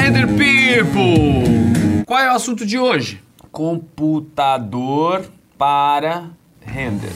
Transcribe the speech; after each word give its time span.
Render 0.00 0.26
People! 0.28 2.04
Qual 2.06 2.18
é 2.18 2.32
o 2.32 2.34
assunto 2.34 2.64
de 2.64 2.78
hoje? 2.78 3.22
Computador 3.52 5.30
para 5.58 6.30
render. 6.58 7.12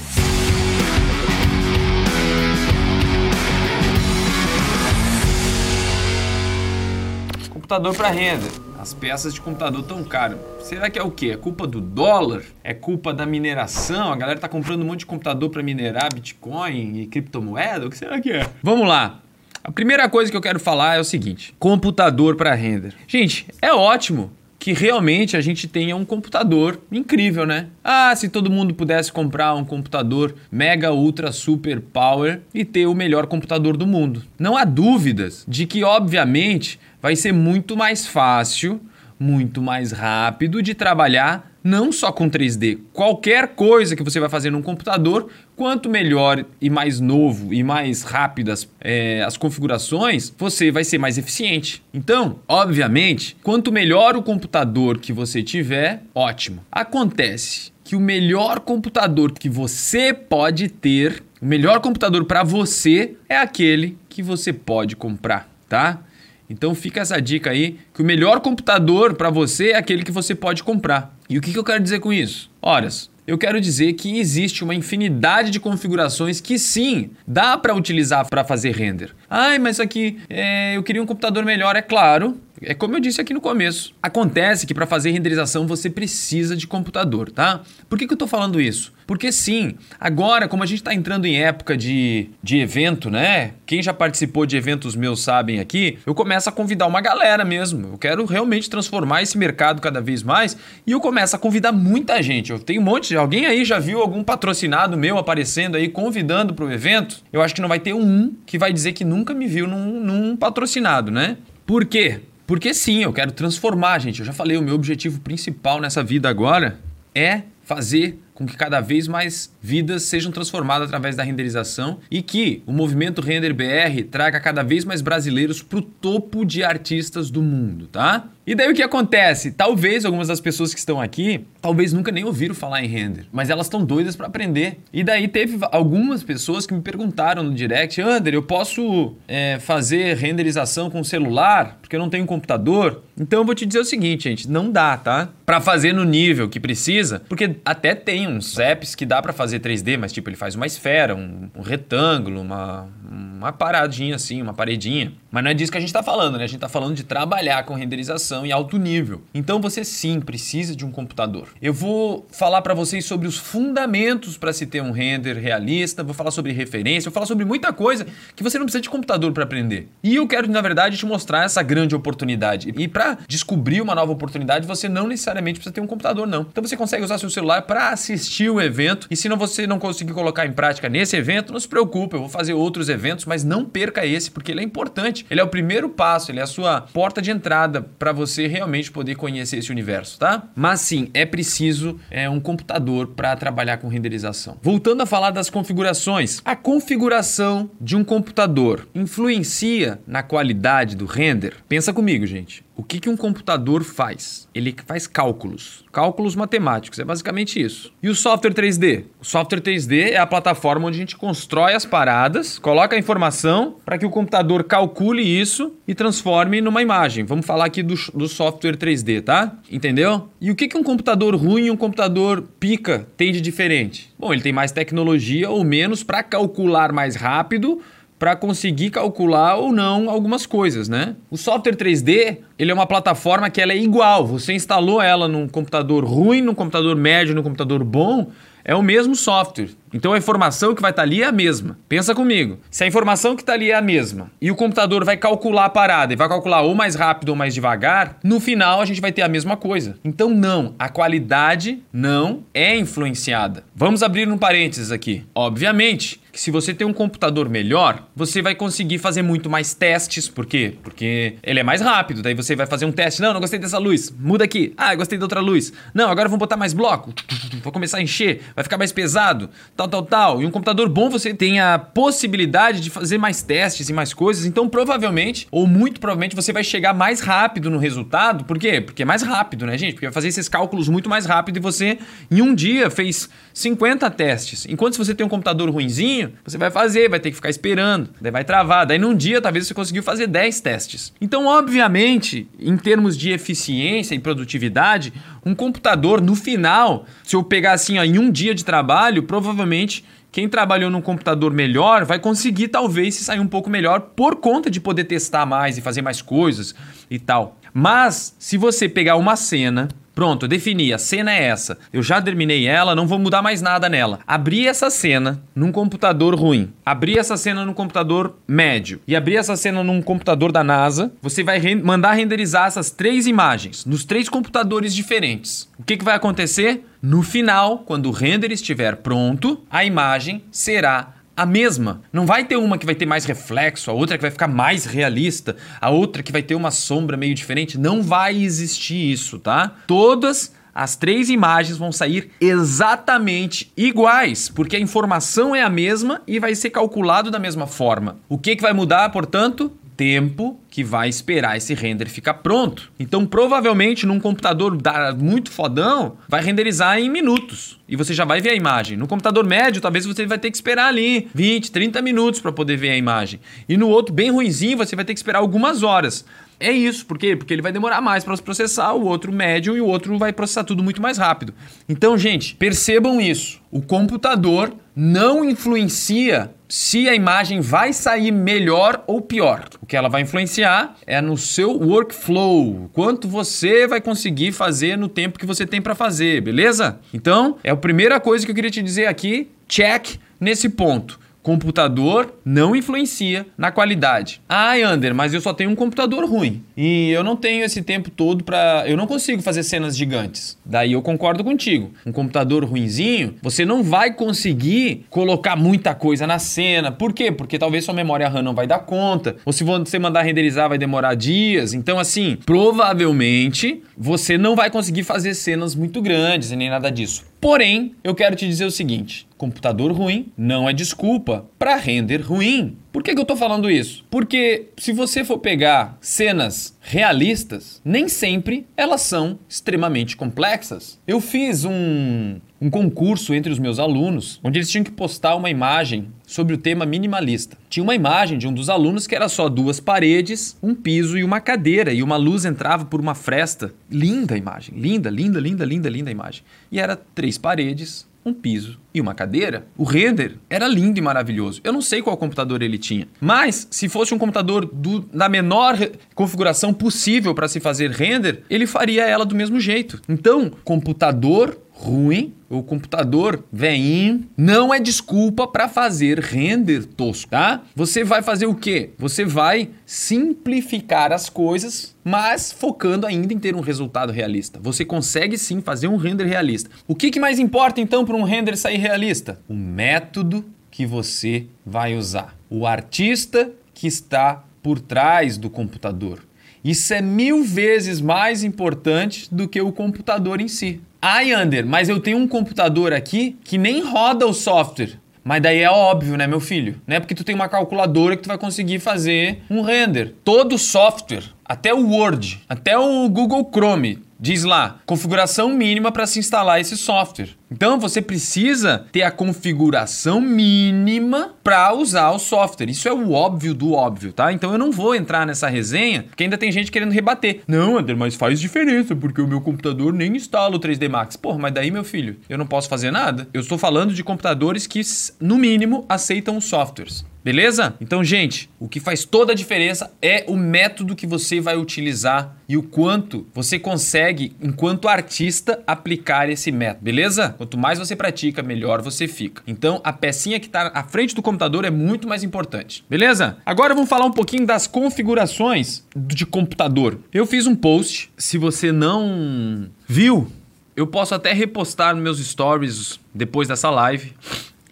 Computador 7.48 7.96
para 7.96 8.10
render. 8.10 8.52
As 8.78 8.92
peças 8.92 9.32
de 9.32 9.40
computador 9.40 9.82
tão 9.84 10.04
caras. 10.04 10.38
Será 10.60 10.90
que 10.90 10.98
é 10.98 11.02
o 11.02 11.10
quê? 11.10 11.30
É 11.30 11.36
culpa 11.38 11.66
do 11.66 11.80
dólar? 11.80 12.42
É 12.62 12.74
culpa 12.74 13.14
da 13.14 13.24
mineração? 13.24 14.12
A 14.12 14.16
galera 14.16 14.38
tá 14.38 14.46
comprando 14.46 14.82
um 14.82 14.86
monte 14.86 15.00
de 15.00 15.06
computador 15.06 15.48
para 15.48 15.62
minerar 15.62 16.12
Bitcoin 16.12 17.00
e 17.00 17.06
criptomoeda? 17.06 17.86
O 17.86 17.90
que 17.90 17.96
será 17.96 18.20
que 18.20 18.30
é? 18.30 18.46
Vamos 18.62 18.86
lá. 18.86 19.23
A 19.66 19.72
primeira 19.72 20.10
coisa 20.10 20.30
que 20.30 20.36
eu 20.36 20.42
quero 20.42 20.60
falar 20.60 20.96
é 20.96 21.00
o 21.00 21.04
seguinte: 21.04 21.54
computador 21.58 22.36
para 22.36 22.54
render. 22.54 22.92
Gente, 23.08 23.46
é 23.62 23.72
ótimo 23.72 24.30
que 24.58 24.74
realmente 24.74 25.38
a 25.38 25.40
gente 25.40 25.66
tenha 25.66 25.96
um 25.96 26.04
computador 26.04 26.78
incrível, 26.92 27.46
né? 27.46 27.68
Ah, 27.82 28.14
se 28.14 28.28
todo 28.28 28.50
mundo 28.50 28.74
pudesse 28.74 29.10
comprar 29.10 29.54
um 29.54 29.64
computador 29.64 30.34
mega 30.52 30.92
ultra 30.92 31.32
super 31.32 31.80
power 31.80 32.40
e 32.52 32.62
ter 32.62 32.86
o 32.86 32.94
melhor 32.94 33.26
computador 33.26 33.74
do 33.76 33.86
mundo. 33.86 34.22
Não 34.38 34.54
há 34.54 34.64
dúvidas 34.64 35.46
de 35.48 35.66
que, 35.66 35.82
obviamente, 35.82 36.78
vai 37.00 37.16
ser 37.16 37.32
muito 37.32 37.74
mais 37.74 38.06
fácil, 38.06 38.80
muito 39.18 39.62
mais 39.62 39.92
rápido 39.92 40.62
de 40.62 40.74
trabalhar 40.74 41.53
não 41.64 41.90
só 41.90 42.12
com 42.12 42.28
3D. 42.28 42.78
Qualquer 42.92 43.48
coisa 43.48 43.96
que 43.96 44.02
você 44.02 44.20
vai 44.20 44.28
fazer 44.28 44.50
num 44.50 44.60
computador, 44.60 45.30
quanto 45.56 45.88
melhor 45.88 46.44
e 46.60 46.68
mais 46.68 47.00
novo 47.00 47.54
e 47.54 47.62
mais 47.62 48.02
rápidas 48.02 48.68
é, 48.78 49.22
as 49.22 49.38
configurações, 49.38 50.30
você 50.36 50.70
vai 50.70 50.84
ser 50.84 50.98
mais 50.98 51.16
eficiente. 51.16 51.82
Então, 51.92 52.38
obviamente, 52.46 53.34
quanto 53.42 53.72
melhor 53.72 54.14
o 54.14 54.22
computador 54.22 54.98
que 54.98 55.10
você 55.10 55.42
tiver, 55.42 56.02
ótimo. 56.14 56.62
Acontece 56.70 57.72
que 57.82 57.96
o 57.96 58.00
melhor 58.00 58.60
computador 58.60 59.32
que 59.32 59.48
você 59.48 60.12
pode 60.12 60.68
ter, 60.68 61.22
o 61.40 61.46
melhor 61.46 61.80
computador 61.80 62.26
para 62.26 62.42
você 62.42 63.16
é 63.26 63.38
aquele 63.38 63.96
que 64.10 64.22
você 64.22 64.52
pode 64.52 64.96
comprar, 64.96 65.48
tá? 65.68 66.00
Então 66.48 66.74
fica 66.74 67.00
essa 67.00 67.20
dica 67.20 67.50
aí, 67.50 67.78
que 67.94 68.02
o 68.02 68.04
melhor 68.04 68.40
computador 68.40 69.14
para 69.14 69.30
você 69.30 69.70
é 69.70 69.76
aquele 69.76 70.02
que 70.02 70.12
você 70.12 70.34
pode 70.34 70.62
comprar. 70.62 71.13
E 71.28 71.38
o 71.38 71.40
que, 71.40 71.52
que 71.52 71.58
eu 71.58 71.64
quero 71.64 71.82
dizer 71.82 72.00
com 72.00 72.12
isso? 72.12 72.50
Horas, 72.60 73.10
eu 73.26 73.38
quero 73.38 73.58
dizer 73.58 73.94
que 73.94 74.18
existe 74.18 74.62
uma 74.62 74.74
infinidade 74.74 75.50
de 75.50 75.58
configurações 75.58 76.40
que 76.40 76.58
sim, 76.58 77.10
dá 77.26 77.56
para 77.56 77.74
utilizar 77.74 78.28
para 78.28 78.44
fazer 78.44 78.72
render. 78.72 79.14
Ai, 79.30 79.58
mas 79.58 79.80
aqui 79.80 80.18
é, 80.28 80.76
eu 80.76 80.82
queria 80.82 81.02
um 81.02 81.06
computador 81.06 81.44
melhor, 81.44 81.74
é 81.74 81.82
claro. 81.82 82.38
É 82.60 82.74
como 82.74 82.96
eu 82.96 83.00
disse 83.00 83.20
aqui 83.20 83.32
no 83.32 83.40
começo. 83.40 83.94
Acontece 84.02 84.66
que 84.66 84.74
para 84.74 84.86
fazer 84.86 85.10
renderização 85.10 85.66
você 85.66 85.88
precisa 85.88 86.54
de 86.54 86.66
computador, 86.66 87.30
tá? 87.30 87.62
Por 87.88 87.98
que, 87.98 88.06
que 88.06 88.12
eu 88.12 88.16
estou 88.16 88.28
falando 88.28 88.60
isso? 88.60 88.92
Porque 89.06 89.30
sim, 89.30 89.74
agora, 89.98 90.48
como 90.48 90.62
a 90.62 90.66
gente 90.66 90.78
está 90.78 90.94
entrando 90.94 91.26
em 91.26 91.42
época 91.42 91.76
de, 91.76 92.30
de 92.42 92.58
evento, 92.58 93.10
né? 93.10 93.52
Quem 93.66 93.82
já 93.82 93.92
participou 93.92 94.46
de 94.46 94.56
eventos 94.56 94.96
meus 94.96 95.22
sabem 95.22 95.60
aqui, 95.60 95.98
eu 96.06 96.14
começo 96.14 96.48
a 96.48 96.52
convidar 96.52 96.86
uma 96.86 97.00
galera 97.00 97.44
mesmo. 97.44 97.88
Eu 97.92 97.98
quero 97.98 98.24
realmente 98.24 98.70
transformar 98.70 99.22
esse 99.22 99.36
mercado 99.36 99.80
cada 99.80 100.00
vez 100.00 100.22
mais 100.22 100.56
e 100.86 100.92
eu 100.92 101.00
começo 101.00 101.36
a 101.36 101.38
convidar 101.38 101.72
muita 101.72 102.22
gente. 102.22 102.50
Eu 102.50 102.58
tenho 102.58 102.80
um 102.80 102.84
monte 102.84 103.08
de. 103.08 103.16
Alguém 103.16 103.46
aí 103.46 103.64
já 103.64 103.78
viu 103.78 104.00
algum 104.00 104.22
patrocinado 104.22 104.96
meu 104.96 105.18
aparecendo 105.18 105.76
aí, 105.76 105.88
convidando 105.88 106.54
para 106.54 106.64
o 106.64 106.72
evento? 106.72 107.22
Eu 107.32 107.42
acho 107.42 107.54
que 107.54 107.60
não 107.60 107.68
vai 107.68 107.78
ter 107.78 107.94
um 107.94 108.34
que 108.46 108.58
vai 108.58 108.72
dizer 108.72 108.92
que 108.92 109.04
nunca 109.04 109.34
me 109.34 109.46
viu 109.46 109.66
num, 109.66 110.00
num 110.00 110.36
patrocinado, 110.36 111.10
né? 111.10 111.36
Por 111.66 111.84
quê? 111.84 112.20
Porque 112.46 112.74
sim, 112.74 113.02
eu 113.02 113.12
quero 113.12 113.32
transformar, 113.32 113.98
gente. 113.98 114.20
Eu 114.20 114.26
já 114.26 114.32
falei, 114.32 114.56
o 114.56 114.62
meu 114.62 114.74
objetivo 114.74 115.20
principal 115.20 115.80
nessa 115.80 116.02
vida 116.02 116.28
agora 116.28 116.78
é 117.14 117.42
fazer 117.62 118.18
com 118.34 118.44
que 118.44 118.56
cada 118.56 118.80
vez 118.80 119.06
mais 119.06 119.52
vidas 119.62 120.02
sejam 120.02 120.32
transformadas 120.32 120.88
através 120.88 121.16
da 121.16 121.22
renderização 121.22 122.00
e 122.10 122.20
que 122.20 122.62
o 122.66 122.72
movimento 122.72 123.20
Render 123.20 123.54
BR 123.54 124.04
traga 124.10 124.40
cada 124.40 124.62
vez 124.62 124.84
mais 124.84 125.00
brasileiros 125.00 125.62
para 125.62 125.78
o 125.78 125.82
topo 125.82 126.44
de 126.44 126.64
artistas 126.64 127.30
do 127.30 127.40
mundo, 127.40 127.86
tá? 127.86 128.28
E 128.46 128.54
daí 128.54 128.70
o 128.70 128.74
que 128.74 128.82
acontece? 128.82 129.52
Talvez 129.52 130.04
algumas 130.04 130.28
das 130.28 130.38
pessoas 130.38 130.74
que 130.74 130.78
estão 130.78 131.00
aqui, 131.00 131.46
talvez 131.62 131.94
nunca 131.94 132.12
nem 132.12 132.24
ouviram 132.24 132.54
falar 132.54 132.84
em 132.84 132.86
render, 132.86 133.24
mas 133.32 133.48
elas 133.48 133.66
estão 133.66 133.82
doidas 133.82 134.16
para 134.16 134.26
aprender. 134.26 134.80
E 134.92 135.02
daí 135.02 135.28
teve 135.28 135.56
algumas 135.72 136.22
pessoas 136.22 136.66
que 136.66 136.74
me 136.74 136.82
perguntaram 136.82 137.42
no 137.42 137.54
direct, 137.54 138.02
Ander, 138.02 138.34
eu 138.34 138.42
posso 138.42 139.14
é, 139.26 139.58
fazer 139.60 140.16
renderização 140.18 140.90
com 140.90 141.02
celular 141.02 141.78
porque 141.80 141.96
eu 141.96 142.00
não 142.00 142.10
tenho 142.10 142.26
computador? 142.26 143.02
Então 143.18 143.40
eu 143.40 143.44
vou 143.44 143.54
te 143.54 143.64
dizer 143.64 143.78
o 143.78 143.84
seguinte, 143.84 144.24
gente, 144.24 144.50
não 144.50 144.70
dá, 144.70 144.96
tá? 144.96 145.28
Para 145.46 145.60
fazer 145.60 145.92
no 145.92 146.04
nível 146.04 146.48
que 146.48 146.58
precisa, 146.58 147.22
porque 147.28 147.56
até 147.64 147.94
tem 147.94 148.23
uns 148.26 148.58
apps 148.58 148.94
que 148.94 149.06
dá 149.06 149.20
para 149.20 149.32
fazer 149.32 149.60
3D, 149.60 149.98
mas 149.98 150.12
tipo 150.12 150.28
ele 150.28 150.36
faz 150.36 150.54
uma 150.54 150.66
esfera, 150.66 151.14
um, 151.14 151.50
um 151.54 151.62
retângulo, 151.62 152.40
uma, 152.40 152.88
uma 153.10 153.52
paradinha 153.52 154.16
assim, 154.16 154.40
uma 154.40 154.54
paredinha. 154.54 155.12
Mas 155.30 155.44
não 155.44 155.50
é 155.50 155.54
disso 155.54 155.70
que 155.70 155.78
a 155.78 155.80
gente 155.80 155.88
está 155.88 156.02
falando, 156.02 156.38
né? 156.38 156.44
A 156.44 156.46
gente 156.46 156.56
está 156.56 156.68
falando 156.68 156.94
de 156.94 157.04
trabalhar 157.04 157.64
com 157.64 157.74
renderização 157.74 158.46
em 158.46 158.52
alto 158.52 158.78
nível. 158.78 159.22
Então 159.34 159.60
você 159.60 159.84
sim 159.84 160.20
precisa 160.20 160.74
de 160.74 160.84
um 160.84 160.90
computador. 160.90 161.48
Eu 161.60 161.74
vou 161.74 162.26
falar 162.30 162.62
para 162.62 162.74
vocês 162.74 163.04
sobre 163.04 163.26
os 163.26 163.36
fundamentos 163.36 164.38
para 164.38 164.52
se 164.52 164.66
ter 164.66 164.80
um 164.80 164.92
render 164.92 165.34
realista, 165.34 166.02
vou 166.02 166.14
falar 166.14 166.30
sobre 166.30 166.52
referência, 166.52 167.10
vou 167.10 167.14
falar 167.14 167.26
sobre 167.26 167.44
muita 167.44 167.72
coisa 167.72 168.06
que 168.34 168.42
você 168.42 168.58
não 168.58 168.64
precisa 168.64 168.80
de 168.80 168.88
computador 168.88 169.32
para 169.32 169.44
aprender. 169.44 169.88
E 170.02 170.14
eu 170.14 170.26
quero, 170.26 170.48
na 170.48 170.60
verdade, 170.60 170.96
te 170.96 171.04
mostrar 171.04 171.44
essa 171.44 171.62
grande 171.62 171.94
oportunidade. 171.94 172.72
E 172.76 172.88
para 172.88 173.18
descobrir 173.28 173.80
uma 173.80 173.94
nova 173.94 174.12
oportunidade, 174.12 174.66
você 174.66 174.88
não 174.88 175.06
necessariamente 175.06 175.58
precisa 175.58 175.74
ter 175.74 175.80
um 175.80 175.86
computador, 175.86 176.26
não. 176.26 176.42
Então 176.42 176.64
você 176.64 176.76
consegue 176.76 177.04
usar 177.04 177.18
seu 177.18 177.28
celular 177.28 177.62
para 177.62 177.90
assistir 177.90 178.48
o 178.50 178.60
evento. 178.60 179.06
E 179.10 179.16
se 179.16 179.28
não 179.28 179.36
você 179.36 179.66
não 179.66 179.78
conseguir 179.78 180.12
colocar 180.12 180.46
em 180.46 180.52
prática 180.52 180.88
nesse 180.88 181.16
evento, 181.16 181.52
não 181.52 181.60
se 181.60 181.68
preocupe, 181.68 182.14
eu 182.14 182.20
vou 182.20 182.28
fazer 182.28 182.54
outros 182.54 182.88
eventos, 182.88 182.93
mas 183.24 183.44
não 183.44 183.64
perca 183.64 184.06
esse, 184.06 184.30
porque 184.30 184.52
ele 184.52 184.60
é 184.60 184.64
importante. 184.64 185.26
Ele 185.30 185.40
é 185.40 185.44
o 185.44 185.48
primeiro 185.48 185.88
passo, 185.88 186.30
ele 186.30 186.40
é 186.40 186.42
a 186.42 186.46
sua 186.46 186.80
porta 186.80 187.20
de 187.20 187.30
entrada 187.30 187.82
para 187.82 188.12
você 188.12 188.46
realmente 188.46 188.90
poder 188.90 189.14
conhecer 189.16 189.58
esse 189.58 189.70
universo, 189.70 190.18
tá? 190.18 190.48
Mas 190.54 190.80
sim, 190.80 191.10
é 191.14 191.24
preciso 191.26 191.98
é, 192.10 192.28
um 192.28 192.40
computador 192.40 193.08
para 193.08 193.36
trabalhar 193.36 193.78
com 193.78 193.88
renderização. 193.88 194.58
Voltando 194.62 195.02
a 195.02 195.06
falar 195.06 195.30
das 195.30 195.50
configurações, 195.50 196.40
a 196.44 196.56
configuração 196.56 197.70
de 197.80 197.96
um 197.96 198.04
computador 198.04 198.88
influencia 198.94 200.00
na 200.06 200.22
qualidade 200.22 200.96
do 200.96 201.06
render? 201.06 201.54
Pensa 201.68 201.92
comigo, 201.92 202.26
gente. 202.26 202.63
O 202.76 202.82
que, 202.82 202.98
que 202.98 203.08
um 203.08 203.16
computador 203.16 203.84
faz? 203.84 204.48
Ele 204.52 204.74
faz 204.84 205.06
cálculos, 205.06 205.84
cálculos 205.92 206.34
matemáticos, 206.34 206.98
é 206.98 207.04
basicamente 207.04 207.62
isso. 207.62 207.92
E 208.02 208.08
o 208.08 208.14
software 208.16 208.52
3D? 208.52 209.04
O 209.20 209.24
software 209.24 209.60
3D 209.60 210.10
é 210.10 210.16
a 210.16 210.26
plataforma 210.26 210.88
onde 210.88 210.96
a 210.96 211.00
gente 211.00 211.16
constrói 211.16 211.74
as 211.74 211.86
paradas, 211.86 212.58
coloca 212.58 212.96
a 212.96 212.98
informação 212.98 213.76
para 213.84 213.96
que 213.96 214.04
o 214.04 214.10
computador 214.10 214.64
calcule 214.64 215.22
isso 215.22 215.72
e 215.86 215.94
transforme 215.94 216.60
numa 216.60 216.82
imagem. 216.82 217.24
Vamos 217.24 217.46
falar 217.46 217.66
aqui 217.66 217.80
do, 217.80 217.94
do 218.12 218.26
software 218.26 218.76
3D, 218.76 219.22
tá? 219.22 219.56
Entendeu? 219.70 220.28
E 220.40 220.50
o 220.50 220.56
que, 220.56 220.66
que 220.66 220.76
um 220.76 220.82
computador 220.82 221.36
ruim 221.36 221.66
e 221.66 221.70
um 221.70 221.76
computador 221.76 222.42
pica 222.58 223.06
tem 223.16 223.32
de 223.32 223.40
diferente? 223.40 224.12
Bom, 224.18 224.32
ele 224.32 224.42
tem 224.42 224.52
mais 224.52 224.72
tecnologia 224.72 225.48
ou 225.48 225.62
menos 225.62 226.02
para 226.02 226.24
calcular 226.24 226.92
mais 226.92 227.14
rápido 227.14 227.80
para 228.18 228.36
conseguir 228.36 228.90
calcular 228.90 229.56
ou 229.56 229.72
não 229.72 230.08
algumas 230.08 230.46
coisas, 230.46 230.88
né? 230.88 231.16
O 231.30 231.36
software 231.36 231.74
3D, 231.74 232.38
ele 232.58 232.70
é 232.70 232.74
uma 232.74 232.86
plataforma 232.86 233.50
que 233.50 233.60
ela 233.60 233.72
é 233.72 233.76
igual. 233.76 234.26
Você 234.26 234.52
instalou 234.52 235.02
ela 235.02 235.28
num 235.28 235.48
computador 235.48 236.04
ruim, 236.04 236.40
num 236.40 236.54
computador 236.54 236.96
médio, 236.96 237.34
num 237.34 237.42
computador 237.42 237.82
bom, 237.82 238.30
é 238.64 238.74
o 238.74 238.82
mesmo 238.82 239.14
software. 239.14 239.70
Então 239.92 240.12
a 240.12 240.18
informação 240.18 240.74
que 240.74 240.82
vai 240.82 240.90
estar 240.90 241.02
tá 241.02 241.06
ali 241.06 241.22
é 241.22 241.26
a 241.26 241.32
mesma. 241.32 241.78
Pensa 241.88 242.14
comigo. 242.14 242.58
Se 242.70 242.82
a 242.82 242.86
informação 242.86 243.36
que 243.36 243.42
está 243.42 243.52
ali 243.52 243.70
é 243.70 243.74
a 243.74 243.82
mesma 243.82 244.30
e 244.40 244.50
o 244.50 244.56
computador 244.56 245.04
vai 245.04 245.16
calcular 245.16 245.66
a 245.66 245.70
parada 245.70 246.12
e 246.12 246.16
vai 246.16 246.28
calcular 246.28 246.62
ou 246.62 246.74
mais 246.74 246.96
rápido 246.96 247.28
ou 247.28 247.36
mais 247.36 247.54
devagar, 247.54 248.18
no 248.24 248.40
final 248.40 248.80
a 248.80 248.84
gente 248.84 249.00
vai 249.00 249.12
ter 249.12 249.22
a 249.22 249.28
mesma 249.28 249.56
coisa. 249.56 249.96
Então 250.04 250.30
não, 250.30 250.74
a 250.78 250.88
qualidade 250.88 251.82
não 251.92 252.42
é 252.52 252.76
influenciada. 252.76 253.64
Vamos 253.74 254.02
abrir 254.02 254.28
um 254.28 254.38
parênteses 254.38 254.90
aqui. 254.90 255.24
Obviamente, 255.34 256.20
que 256.34 256.40
se 256.40 256.50
você 256.50 256.74
tem 256.74 256.84
um 256.84 256.92
computador 256.92 257.48
melhor, 257.48 258.08
você 258.14 258.42
vai 258.42 258.56
conseguir 258.56 258.98
fazer 258.98 259.22
muito 259.22 259.48
mais 259.48 259.72
testes. 259.72 260.28
Por 260.28 260.44
quê? 260.44 260.74
Porque 260.82 261.36
ele 261.42 261.60
é 261.60 261.62
mais 261.62 261.80
rápido. 261.80 262.22
Daí 262.22 262.34
você 262.34 262.56
vai 262.56 262.66
fazer 262.66 262.84
um 262.84 262.92
teste. 262.92 263.22
Não, 263.22 263.32
não 263.32 263.40
gostei 263.40 263.58
dessa 263.58 263.78
luz. 263.78 264.10
Muda 264.10 264.42
aqui. 264.42 264.74
Ah, 264.76 264.94
gostei 264.96 265.16
da 265.16 265.24
outra 265.24 265.40
luz. 265.40 265.72
Não, 265.94 266.10
agora 266.10 266.28
vamos 266.28 266.40
botar 266.40 266.56
mais 266.56 266.72
bloco. 266.72 267.14
Vou 267.62 267.72
começar 267.72 267.98
a 267.98 268.02
encher. 268.02 268.42
Vai 268.54 268.62
ficar 268.62 268.78
mais 268.78 268.92
pesado, 268.92 269.50
tal, 269.76 269.88
tal, 269.88 270.02
tal. 270.02 270.42
E 270.42 270.46
um 270.46 270.50
computador 270.50 270.88
bom 270.88 271.10
você 271.10 271.34
tem 271.34 271.60
a 271.60 271.78
possibilidade 271.78 272.80
de 272.80 272.90
fazer 272.90 273.18
mais 273.18 273.42
testes 273.42 273.88
e 273.88 273.92
mais 273.92 274.12
coisas, 274.12 274.44
então 274.46 274.68
provavelmente, 274.68 275.46
ou 275.50 275.66
muito 275.66 276.00
provavelmente, 276.00 276.36
você 276.36 276.52
vai 276.52 276.64
chegar 276.64 276.94
mais 276.94 277.20
rápido 277.20 277.70
no 277.70 277.78
resultado. 277.78 278.44
Por 278.44 278.58
quê? 278.58 278.80
Porque 278.80 279.02
é 279.02 279.06
mais 279.06 279.22
rápido, 279.22 279.66
né, 279.66 279.76
gente? 279.76 279.94
Porque 279.94 280.06
vai 280.06 280.12
fazer 280.12 280.28
esses 280.28 280.48
cálculos 280.48 280.88
muito 280.88 281.08
mais 281.08 281.26
rápido 281.26 281.56
e 281.56 281.60
você, 281.60 281.98
em 282.30 282.40
um 282.42 282.54
dia, 282.54 282.90
fez 282.90 283.28
50 283.52 284.10
testes. 284.10 284.66
Enquanto 284.68 284.94
se 284.94 284.98
você 284.98 285.14
tem 285.14 285.26
um 285.26 285.28
computador 285.28 285.68
ruinzinho, 285.70 286.32
você 286.44 286.58
vai 286.58 286.70
fazer, 286.70 287.08
vai 287.08 287.20
ter 287.20 287.30
que 287.30 287.36
ficar 287.36 287.50
esperando, 287.50 288.10
daí 288.20 288.32
vai 288.32 288.44
travar. 288.44 288.86
Daí 288.86 288.98
num 288.98 289.14
dia, 289.14 289.40
talvez 289.40 289.66
você 289.66 289.74
conseguiu 289.74 290.02
fazer 290.02 290.26
10 290.26 290.60
testes. 290.60 291.12
Então, 291.20 291.46
obviamente, 291.46 292.48
em 292.58 292.76
termos 292.76 293.16
de 293.16 293.30
eficiência 293.30 294.14
e 294.14 294.18
produtividade, 294.18 295.12
um 295.44 295.54
computador, 295.54 296.20
no 296.20 296.34
final, 296.34 297.04
se 297.22 297.36
eu 297.36 297.42
pegar 297.42 297.72
assim, 297.72 297.98
ó, 297.98 298.04
em 298.04 298.18
um 298.18 298.30
dia 298.30 298.54
de 298.54 298.64
trabalho, 298.64 299.24
provavelmente 299.24 300.04
quem 300.32 300.48
trabalhou 300.48 300.90
num 300.90 301.00
computador 301.00 301.52
melhor 301.52 302.04
vai 302.04 302.18
conseguir 302.18 302.68
talvez 302.68 303.14
se 303.14 303.24
sair 303.24 303.38
um 303.38 303.46
pouco 303.46 303.70
melhor 303.70 304.00
por 304.16 304.36
conta 304.36 304.68
de 304.68 304.80
poder 304.80 305.04
testar 305.04 305.46
mais 305.46 305.78
e 305.78 305.80
fazer 305.80 306.02
mais 306.02 306.20
coisas 306.20 306.74
e 307.08 307.18
tal. 307.18 307.56
Mas 307.74 308.36
se 308.38 308.56
você 308.56 308.88
pegar 308.88 309.16
uma 309.16 309.34
cena 309.34 309.88
Pronto, 310.14 310.44
eu 310.44 310.48
defini, 310.48 310.92
a 310.92 310.98
cena 310.98 311.32
é 311.32 311.42
essa. 311.42 311.76
Eu 311.92 312.00
já 312.00 312.22
terminei 312.22 312.66
ela, 312.66 312.94
não 312.94 313.06
vou 313.06 313.18
mudar 313.18 313.42
mais 313.42 313.60
nada 313.60 313.88
nela. 313.88 314.20
Abri 314.24 314.66
essa 314.68 314.88
cena 314.88 315.42
num 315.54 315.72
computador 315.72 316.36
ruim. 316.36 316.72
Abri 316.86 317.18
essa 317.18 317.36
cena 317.36 317.64
num 317.64 317.74
computador 317.74 318.38
médio. 318.46 319.00
E 319.08 319.16
abri 319.16 319.36
essa 319.36 319.56
cena 319.56 319.82
num 319.82 320.00
computador 320.00 320.52
da 320.52 320.62
NASA. 320.62 321.12
Você 321.20 321.42
vai 321.42 321.58
re 321.58 321.74
mandar 321.74 322.12
renderizar 322.12 322.68
essas 322.68 322.92
três 322.92 323.26
imagens 323.26 323.84
nos 323.84 324.04
três 324.04 324.28
computadores 324.28 324.94
diferentes. 324.94 325.68
O 325.76 325.82
que, 325.82 325.96
que 325.96 326.04
vai 326.04 326.14
acontecer? 326.14 326.86
No 327.02 327.20
final, 327.22 327.78
quando 327.78 328.06
o 328.06 328.12
render 328.12 328.52
estiver 328.52 328.96
pronto, 328.96 329.62
a 329.68 329.84
imagem 329.84 330.44
será 330.50 331.13
a 331.36 331.44
mesma. 331.46 332.02
Não 332.12 332.26
vai 332.26 332.44
ter 332.44 332.56
uma 332.56 332.78
que 332.78 332.86
vai 332.86 332.94
ter 332.94 333.06
mais 333.06 333.24
reflexo, 333.24 333.90
a 333.90 333.94
outra 333.94 334.16
que 334.16 334.22
vai 334.22 334.30
ficar 334.30 334.48
mais 334.48 334.84
realista, 334.84 335.56
a 335.80 335.90
outra 335.90 336.22
que 336.22 336.32
vai 336.32 336.42
ter 336.42 336.54
uma 336.54 336.70
sombra 336.70 337.16
meio 337.16 337.34
diferente. 337.34 337.78
Não 337.78 338.02
vai 338.02 338.42
existir 338.42 339.12
isso, 339.12 339.38
tá? 339.38 339.72
Todas 339.86 340.52
as 340.74 340.96
três 340.96 341.30
imagens 341.30 341.78
vão 341.78 341.92
sair 341.92 342.30
exatamente 342.40 343.72
iguais, 343.76 344.48
porque 344.48 344.74
a 344.74 344.80
informação 344.80 345.54
é 345.54 345.62
a 345.62 345.70
mesma 345.70 346.20
e 346.26 346.40
vai 346.40 346.54
ser 346.54 346.70
calculado 346.70 347.30
da 347.30 347.38
mesma 347.38 347.66
forma. 347.66 348.16
O 348.28 348.36
que, 348.36 348.56
que 348.56 348.62
vai 348.62 348.72
mudar, 348.72 349.08
portanto? 349.10 349.70
Tempo 349.96 350.60
que 350.68 350.82
vai 350.82 351.08
esperar 351.08 351.56
esse 351.56 351.74
render 351.74 352.06
ficar 352.06 352.34
pronto. 352.34 352.90
Então, 352.98 353.24
provavelmente, 353.24 354.06
num 354.06 354.18
computador 354.18 354.76
muito 355.16 355.50
fodão, 355.50 356.16
vai 356.28 356.42
renderizar 356.42 356.98
em 356.98 357.08
minutos. 357.08 357.80
E 357.88 357.96
você 357.96 358.12
já 358.12 358.24
vai 358.24 358.40
ver 358.40 358.50
a 358.50 358.54
imagem. 358.54 358.96
No 358.96 359.06
computador 359.06 359.46
médio, 359.46 359.80
talvez 359.80 360.04
você 360.04 360.26
vai 360.26 360.38
ter 360.38 360.50
que 360.50 360.56
esperar 360.56 360.88
ali 360.88 361.28
20, 361.34 361.70
30 361.70 362.02
minutos 362.02 362.40
para 362.40 362.52
poder 362.52 362.76
ver 362.76 362.90
a 362.90 362.96
imagem. 362.96 363.40
E 363.68 363.76
no 363.76 363.88
outro, 363.88 364.12
bem 364.12 364.30
ruinzinho, 364.30 364.76
você 364.76 364.96
vai 364.96 365.04
ter 365.04 365.14
que 365.14 365.20
esperar 365.20 365.38
algumas 365.38 365.82
horas. 365.82 366.24
É 366.58 366.70
isso, 366.70 367.04
por 367.04 367.18
quê? 367.18 367.36
Porque 367.36 367.52
ele 367.52 367.62
vai 367.62 367.72
demorar 367.72 368.00
mais 368.00 368.24
para 368.24 368.36
processar, 368.38 368.92
o 368.92 369.04
outro 369.04 369.32
médio 369.32 369.76
e 369.76 369.80
o 369.80 369.86
outro 369.86 370.16
vai 370.18 370.32
processar 370.32 370.64
tudo 370.64 370.82
muito 370.82 371.02
mais 371.02 371.18
rápido. 371.18 371.52
Então, 371.88 372.16
gente, 372.16 372.54
percebam 372.54 373.20
isso. 373.20 373.60
O 373.70 373.82
computador 373.82 374.72
não 374.94 375.44
influencia 375.44 376.52
se 376.76 377.08
a 377.08 377.14
imagem 377.14 377.60
vai 377.60 377.92
sair 377.92 378.32
melhor 378.32 379.04
ou 379.06 379.20
pior. 379.20 379.68
O 379.80 379.86
que 379.86 379.96
ela 379.96 380.08
vai 380.08 380.22
influenciar 380.22 380.96
é 381.06 381.20
no 381.20 381.36
seu 381.36 381.70
workflow, 381.70 382.90
quanto 382.92 383.28
você 383.28 383.86
vai 383.86 384.00
conseguir 384.00 384.50
fazer 384.50 384.98
no 384.98 385.08
tempo 385.08 385.38
que 385.38 385.46
você 385.46 385.64
tem 385.64 385.80
para 385.80 385.94
fazer, 385.94 386.40
beleza? 386.40 386.98
Então, 387.12 387.58
é 387.62 387.70
a 387.70 387.76
primeira 387.76 388.18
coisa 388.18 388.44
que 388.44 388.50
eu 388.50 388.56
queria 388.56 388.72
te 388.72 388.82
dizer 388.82 389.06
aqui, 389.06 389.52
check 389.68 390.16
nesse 390.40 390.68
ponto 390.68 391.20
computador 391.44 392.34
não 392.42 392.74
influencia 392.74 393.46
na 393.56 393.70
qualidade. 393.70 394.40
Ah, 394.48 394.72
Ander, 394.72 395.14
mas 395.14 395.34
eu 395.34 395.42
só 395.42 395.52
tenho 395.52 395.68
um 395.70 395.74
computador 395.74 396.24
ruim 396.24 396.64
e 396.74 397.10
eu 397.10 397.22
não 397.22 397.36
tenho 397.36 397.62
esse 397.62 397.82
tempo 397.82 398.10
todo 398.10 398.42
para, 398.42 398.84
eu 398.86 398.96
não 398.96 399.06
consigo 399.06 399.42
fazer 399.42 399.62
cenas 399.62 399.94
gigantes. 399.94 400.58
Daí 400.64 400.94
eu 400.94 401.02
concordo 401.02 401.44
contigo. 401.44 401.92
Um 402.06 402.12
computador 402.12 402.64
ruinzinho, 402.64 403.34
você 403.42 403.64
não 403.66 403.82
vai 403.82 404.14
conseguir 404.14 405.04
colocar 405.10 405.54
muita 405.54 405.94
coisa 405.94 406.26
na 406.26 406.38
cena. 406.38 406.90
Por 406.90 407.12
quê? 407.12 407.30
Porque 407.30 407.58
talvez 407.58 407.84
sua 407.84 407.92
memória 407.94 408.26
RAM 408.26 408.42
não 408.42 408.54
vai 408.54 408.66
dar 408.66 408.78
conta, 408.78 409.36
ou 409.44 409.52
se 409.52 409.62
você 409.62 409.98
mandar 409.98 410.22
renderizar 410.22 410.70
vai 410.70 410.78
demorar 410.78 411.14
dias. 411.14 411.74
Então 411.74 411.98
assim, 411.98 412.38
provavelmente 412.46 413.82
você 413.96 414.38
não 414.38 414.56
vai 414.56 414.70
conseguir 414.70 415.04
fazer 415.04 415.34
cenas 415.34 415.74
muito 415.74 416.00
grandes 416.00 416.50
e 416.50 416.56
nem 416.56 416.70
nada 416.70 416.90
disso. 416.90 417.22
Porém, 417.44 417.94
eu 418.02 418.14
quero 418.14 418.34
te 418.34 418.46
dizer 418.46 418.64
o 418.64 418.70
seguinte: 418.70 419.28
computador 419.36 419.92
ruim 419.92 420.32
não 420.34 420.66
é 420.66 420.72
desculpa 420.72 421.44
para 421.58 421.76
render 421.76 422.22
ruim. 422.22 422.78
Por 422.90 423.02
que, 423.02 423.14
que 423.14 423.20
eu 423.20 423.24
tô 423.26 423.36
falando 423.36 423.70
isso? 423.70 424.02
Porque 424.08 424.68
se 424.78 424.94
você 424.94 425.22
for 425.22 425.38
pegar 425.38 425.98
cenas 426.00 426.74
realistas, 426.80 427.82
nem 427.84 428.08
sempre 428.08 428.66
elas 428.74 429.02
são 429.02 429.38
extremamente 429.46 430.16
complexas. 430.16 430.98
Eu 431.06 431.20
fiz 431.20 431.66
um, 431.66 432.40
um 432.58 432.70
concurso 432.70 433.34
entre 433.34 433.52
os 433.52 433.58
meus 433.58 433.78
alunos, 433.78 434.40
onde 434.42 434.58
eles 434.58 434.70
tinham 434.70 434.84
que 434.84 434.90
postar 434.90 435.36
uma 435.36 435.50
imagem 435.50 436.08
sobre 436.34 436.52
o 436.52 436.58
tema 436.58 436.84
minimalista. 436.84 437.56
Tinha 437.70 437.84
uma 437.84 437.94
imagem 437.94 438.36
de 438.36 438.48
um 438.48 438.52
dos 438.52 438.68
alunos 438.68 439.06
que 439.06 439.14
era 439.14 439.28
só 439.28 439.48
duas 439.48 439.78
paredes, 439.78 440.58
um 440.60 440.74
piso 440.74 441.16
e 441.16 441.22
uma 441.22 441.40
cadeira, 441.40 441.92
e 441.92 442.02
uma 442.02 442.16
luz 442.16 442.44
entrava 442.44 442.84
por 442.84 443.00
uma 443.00 443.14
fresta. 443.14 443.72
Linda 443.88 444.34
a 444.34 444.36
imagem, 444.36 444.76
linda, 444.76 445.08
linda, 445.08 445.38
linda, 445.38 445.64
linda, 445.64 445.88
linda 445.88 446.10
a 446.10 446.12
imagem. 446.12 446.42
E 446.72 446.80
era 446.80 446.96
três 446.96 447.38
paredes, 447.38 448.04
um 448.24 448.32
piso 448.32 448.80
e 448.92 449.00
uma 449.00 449.14
cadeira, 449.14 449.66
o 449.76 449.84
render 449.84 450.38
era 450.48 450.66
lindo 450.66 450.98
e 450.98 451.02
maravilhoso. 451.02 451.60
Eu 451.62 451.72
não 451.72 451.82
sei 451.82 452.00
qual 452.00 452.16
computador 452.16 452.62
ele 452.62 452.78
tinha, 452.78 453.06
mas 453.20 453.68
se 453.70 453.88
fosse 453.88 454.14
um 454.14 454.18
computador 454.18 454.64
do, 454.64 455.00
da 455.00 455.28
menor 455.28 455.76
configuração 456.14 456.72
possível 456.72 457.34
para 457.34 457.48
se 457.48 457.60
fazer 457.60 457.90
render, 457.90 458.42
ele 458.48 458.66
faria 458.66 459.04
ela 459.04 459.26
do 459.26 459.34
mesmo 459.34 459.60
jeito. 459.60 460.00
Então, 460.08 460.50
computador 460.64 461.58
ruim, 461.74 462.32
o 462.48 462.62
computador 462.62 463.44
veinho, 463.52 464.24
não 464.36 464.72
é 464.72 464.78
desculpa 464.78 465.46
para 465.46 465.68
fazer 465.68 466.20
render 466.20 466.86
tosco, 466.86 467.30
tá? 467.30 467.62
Você 467.74 468.04
vai 468.04 468.22
fazer 468.22 468.46
o 468.46 468.54
quê? 468.54 468.90
Você 468.96 469.24
vai 469.24 469.70
simplificar 469.84 471.12
as 471.12 471.28
coisas, 471.28 471.94
mas 472.04 472.52
focando 472.52 473.06
ainda 473.06 473.34
em 473.34 473.38
ter 473.38 473.56
um 473.56 473.60
resultado 473.60 474.12
realista. 474.12 474.60
Você 474.62 474.84
consegue 474.84 475.36
sim 475.36 475.60
fazer 475.60 475.88
um 475.88 475.96
render 475.96 476.24
realista. 476.24 476.70
O 476.86 476.94
que, 476.94 477.10
que 477.10 477.20
mais 477.20 477.40
importa 477.40 477.80
então 477.80 478.04
para 478.04 478.16
um 478.16 478.22
render 478.22 478.56
sair 478.56 478.78
realista? 478.78 479.40
O 479.48 479.54
método 479.54 480.44
que 480.70 480.86
você 480.86 481.46
vai 481.66 481.96
usar. 481.96 482.36
O 482.48 482.66
artista 482.66 483.50
que 483.74 483.88
está 483.88 484.44
por 484.62 484.80
trás 484.80 485.36
do 485.36 485.50
computador. 485.50 486.20
Isso 486.64 486.94
é 486.94 487.02
mil 487.02 487.44
vezes 487.44 488.00
mais 488.00 488.42
importante 488.42 489.28
do 489.30 489.46
que 489.46 489.60
o 489.60 489.70
computador 489.70 490.40
em 490.40 490.48
si. 490.48 490.80
Ai, 491.02 491.32
Ander, 491.32 491.66
mas 491.66 491.90
eu 491.90 492.00
tenho 492.00 492.16
um 492.16 492.26
computador 492.26 492.94
aqui 492.94 493.36
que 493.44 493.58
nem 493.58 493.82
roda 493.82 494.26
o 494.26 494.32
software. 494.32 494.98
Mas 495.22 495.42
daí 495.42 495.60
é 495.60 495.70
óbvio, 495.70 496.16
né, 496.16 496.26
meu 496.26 496.40
filho? 496.40 496.80
Não 496.86 496.96
é 496.96 497.00
porque 497.00 497.14
tu 497.14 497.24
tem 497.24 497.34
uma 497.34 497.48
calculadora 497.48 498.16
que 498.16 498.22
tu 498.22 498.28
vai 498.28 498.38
conseguir 498.38 498.78
fazer 498.78 499.42
um 499.50 499.60
render. 499.60 500.14
Todo 500.24 500.58
software, 500.58 501.24
até 501.44 501.74
o 501.74 501.86
Word, 501.86 502.42
até 502.48 502.78
o 502.78 503.08
Google 503.08 503.50
Chrome, 503.52 504.02
Diz 504.24 504.42
lá, 504.42 504.78
configuração 504.86 505.50
mínima 505.50 505.92
para 505.92 506.06
se 506.06 506.18
instalar 506.18 506.58
esse 506.58 506.78
software. 506.78 507.28
Então 507.50 507.78
você 507.78 508.00
precisa 508.00 508.86
ter 508.90 509.02
a 509.02 509.10
configuração 509.10 510.20
mínima 510.20 511.34
para 511.42 511.72
usar 511.74 512.10
o 512.10 512.18
software. 512.18 512.70
Isso 512.70 512.88
é 512.88 512.92
o 512.92 513.12
óbvio 513.12 513.54
do 513.54 513.72
óbvio, 513.72 514.12
tá? 514.12 514.32
Então 514.32 514.52
eu 514.52 514.58
não 514.58 514.70
vou 514.70 514.94
entrar 514.94 515.26
nessa 515.26 515.48
resenha, 515.48 516.04
porque 516.04 516.24
ainda 516.24 516.38
tem 516.38 516.50
gente 516.50 516.72
querendo 516.72 516.92
rebater. 516.92 517.42
Não, 517.46 517.78
André, 517.78 517.94
mas 517.94 518.14
faz 518.14 518.40
diferença, 518.40 518.96
porque 518.96 519.20
o 519.20 519.26
meu 519.26 519.40
computador 519.40 519.92
nem 519.92 520.16
instala 520.16 520.56
o 520.56 520.60
3D 520.60 520.88
Max. 520.88 521.16
Porra, 521.16 521.38
mas 521.38 521.54
daí, 521.54 521.70
meu 521.70 521.84
filho, 521.84 522.16
eu 522.28 522.38
não 522.38 522.46
posso 522.46 522.68
fazer 522.68 522.90
nada? 522.90 523.28
Eu 523.32 523.40
estou 523.40 523.58
falando 523.58 523.94
de 523.94 524.02
computadores 524.02 524.66
que, 524.66 524.80
no 525.20 525.36
mínimo, 525.36 525.84
aceitam 525.88 526.36
os 526.36 526.44
softwares. 526.46 527.04
Beleza? 527.24 527.74
Então, 527.80 528.04
gente, 528.04 528.50
o 528.60 528.68
que 528.68 528.78
faz 528.78 529.06
toda 529.06 529.32
a 529.32 529.34
diferença 529.34 529.90
é 530.02 530.24
o 530.28 530.36
método 530.36 530.94
que 530.94 531.06
você 531.06 531.40
vai 531.40 531.56
utilizar 531.56 532.36
e 532.46 532.54
o 532.54 532.62
quanto 532.62 533.26
você 533.32 533.58
consegue, 533.58 534.36
enquanto 534.42 534.88
artista, 534.88 535.62
aplicar 535.66 536.28
esse 536.28 536.52
método, 536.52 536.84
beleza? 536.84 537.33
Quanto 537.36 537.58
mais 537.58 537.78
você 537.78 537.94
pratica, 537.94 538.42
melhor 538.42 538.80
você 538.80 539.06
fica. 539.06 539.42
Então, 539.46 539.80
a 539.84 539.92
pecinha 539.92 540.40
que 540.40 540.46
está 540.46 540.70
à 540.74 540.82
frente 540.82 541.14
do 541.14 541.22
computador 541.22 541.64
é 541.64 541.70
muito 541.70 542.08
mais 542.08 542.22
importante, 542.22 542.84
beleza? 542.88 543.36
Agora 543.44 543.74
vamos 543.74 543.88
falar 543.88 544.06
um 544.06 544.12
pouquinho 544.12 544.46
das 544.46 544.66
configurações 544.66 545.84
de 545.94 546.24
computador. 546.24 546.98
Eu 547.12 547.26
fiz 547.26 547.46
um 547.46 547.54
post, 547.54 548.10
se 548.16 548.38
você 548.38 548.72
não 548.72 549.68
viu, 549.86 550.30
eu 550.76 550.86
posso 550.86 551.14
até 551.14 551.32
repostar 551.32 551.94
nos 551.94 552.02
meus 552.02 552.18
stories 552.18 552.98
depois 553.14 553.48
dessa 553.48 553.70
live 553.70 554.12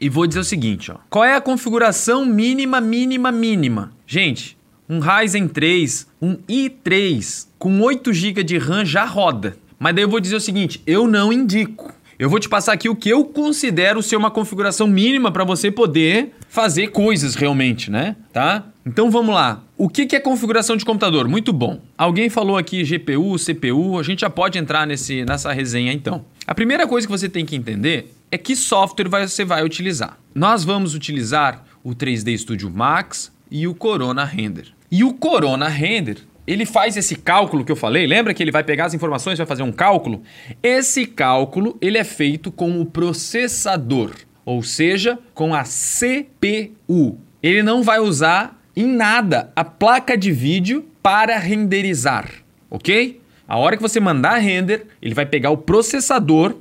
e 0.00 0.08
vou 0.08 0.26
dizer 0.26 0.40
o 0.40 0.44
seguinte, 0.44 0.90
ó. 0.90 0.96
Qual 1.08 1.24
é 1.24 1.36
a 1.36 1.40
configuração 1.40 2.24
mínima, 2.26 2.80
mínima, 2.80 3.30
mínima? 3.30 3.92
Gente, 4.06 4.56
um 4.88 4.98
Ryzen 4.98 5.46
3, 5.46 6.08
um 6.20 6.34
i3 6.48 7.46
com 7.58 7.80
8 7.80 8.12
GB 8.12 8.42
de 8.42 8.58
RAM 8.58 8.84
já 8.84 9.04
roda. 9.04 9.56
Mas 9.78 9.94
daí 9.94 10.04
eu 10.04 10.08
vou 10.08 10.20
dizer 10.20 10.36
o 10.36 10.40
seguinte, 10.40 10.82
eu 10.86 11.06
não 11.06 11.32
indico. 11.32 11.94
Eu 12.22 12.30
vou 12.30 12.38
te 12.38 12.48
passar 12.48 12.74
aqui 12.74 12.88
o 12.88 12.94
que 12.94 13.08
eu 13.08 13.24
considero 13.24 14.00
ser 14.00 14.14
uma 14.14 14.30
configuração 14.30 14.86
mínima 14.86 15.32
para 15.32 15.42
você 15.42 15.72
poder 15.72 16.30
fazer 16.48 16.92
coisas 16.92 17.34
realmente, 17.34 17.90
né? 17.90 18.14
Tá? 18.32 18.64
Então 18.86 19.10
vamos 19.10 19.34
lá. 19.34 19.64
O 19.76 19.88
que 19.88 20.14
é 20.14 20.20
configuração 20.20 20.76
de 20.76 20.84
computador? 20.84 21.26
Muito 21.26 21.52
bom. 21.52 21.80
Alguém 21.98 22.30
falou 22.30 22.56
aqui 22.56 22.84
GPU, 22.84 23.34
CPU, 23.44 23.98
a 23.98 24.04
gente 24.04 24.20
já 24.20 24.30
pode 24.30 24.56
entrar 24.56 24.86
nesse, 24.86 25.24
nessa 25.24 25.52
resenha 25.52 25.92
então. 25.92 26.24
A 26.46 26.54
primeira 26.54 26.86
coisa 26.86 27.08
que 27.08 27.10
você 27.10 27.28
tem 27.28 27.44
que 27.44 27.56
entender 27.56 28.14
é 28.30 28.38
que 28.38 28.54
software 28.54 29.08
você 29.08 29.44
vai 29.44 29.64
utilizar. 29.64 30.16
Nós 30.32 30.62
vamos 30.62 30.94
utilizar 30.94 31.64
o 31.82 31.90
3D 31.90 32.38
Studio 32.38 32.70
Max 32.70 33.32
e 33.50 33.66
o 33.66 33.74
Corona 33.74 34.24
Render. 34.24 34.68
E 34.92 35.02
o 35.02 35.12
Corona 35.12 35.66
Render 35.66 36.18
ele 36.46 36.66
faz 36.66 36.96
esse 36.96 37.16
cálculo 37.16 37.64
que 37.64 37.72
eu 37.72 37.76
falei, 37.76 38.06
lembra 38.06 38.34
que 38.34 38.42
ele 38.42 38.50
vai 38.50 38.64
pegar 38.64 38.86
as 38.86 38.94
informações 38.94 39.38
vai 39.38 39.46
fazer 39.46 39.62
um 39.62 39.72
cálculo? 39.72 40.22
Esse 40.62 41.06
cálculo 41.06 41.76
ele 41.80 41.98
é 41.98 42.04
feito 42.04 42.50
com 42.50 42.80
o 42.80 42.86
processador, 42.86 44.12
ou 44.44 44.62
seja, 44.62 45.18
com 45.34 45.54
a 45.54 45.62
CPU. 45.62 47.18
Ele 47.42 47.62
não 47.62 47.82
vai 47.82 48.00
usar 48.00 48.60
em 48.76 48.86
nada 48.86 49.52
a 49.54 49.64
placa 49.64 50.16
de 50.16 50.32
vídeo 50.32 50.88
para 51.02 51.38
renderizar, 51.38 52.28
ok? 52.70 53.20
A 53.46 53.58
hora 53.58 53.76
que 53.76 53.82
você 53.82 54.00
mandar 54.00 54.38
render, 54.38 54.86
ele 55.00 55.14
vai 55.14 55.26
pegar 55.26 55.50
o 55.50 55.58
processador, 55.58 56.56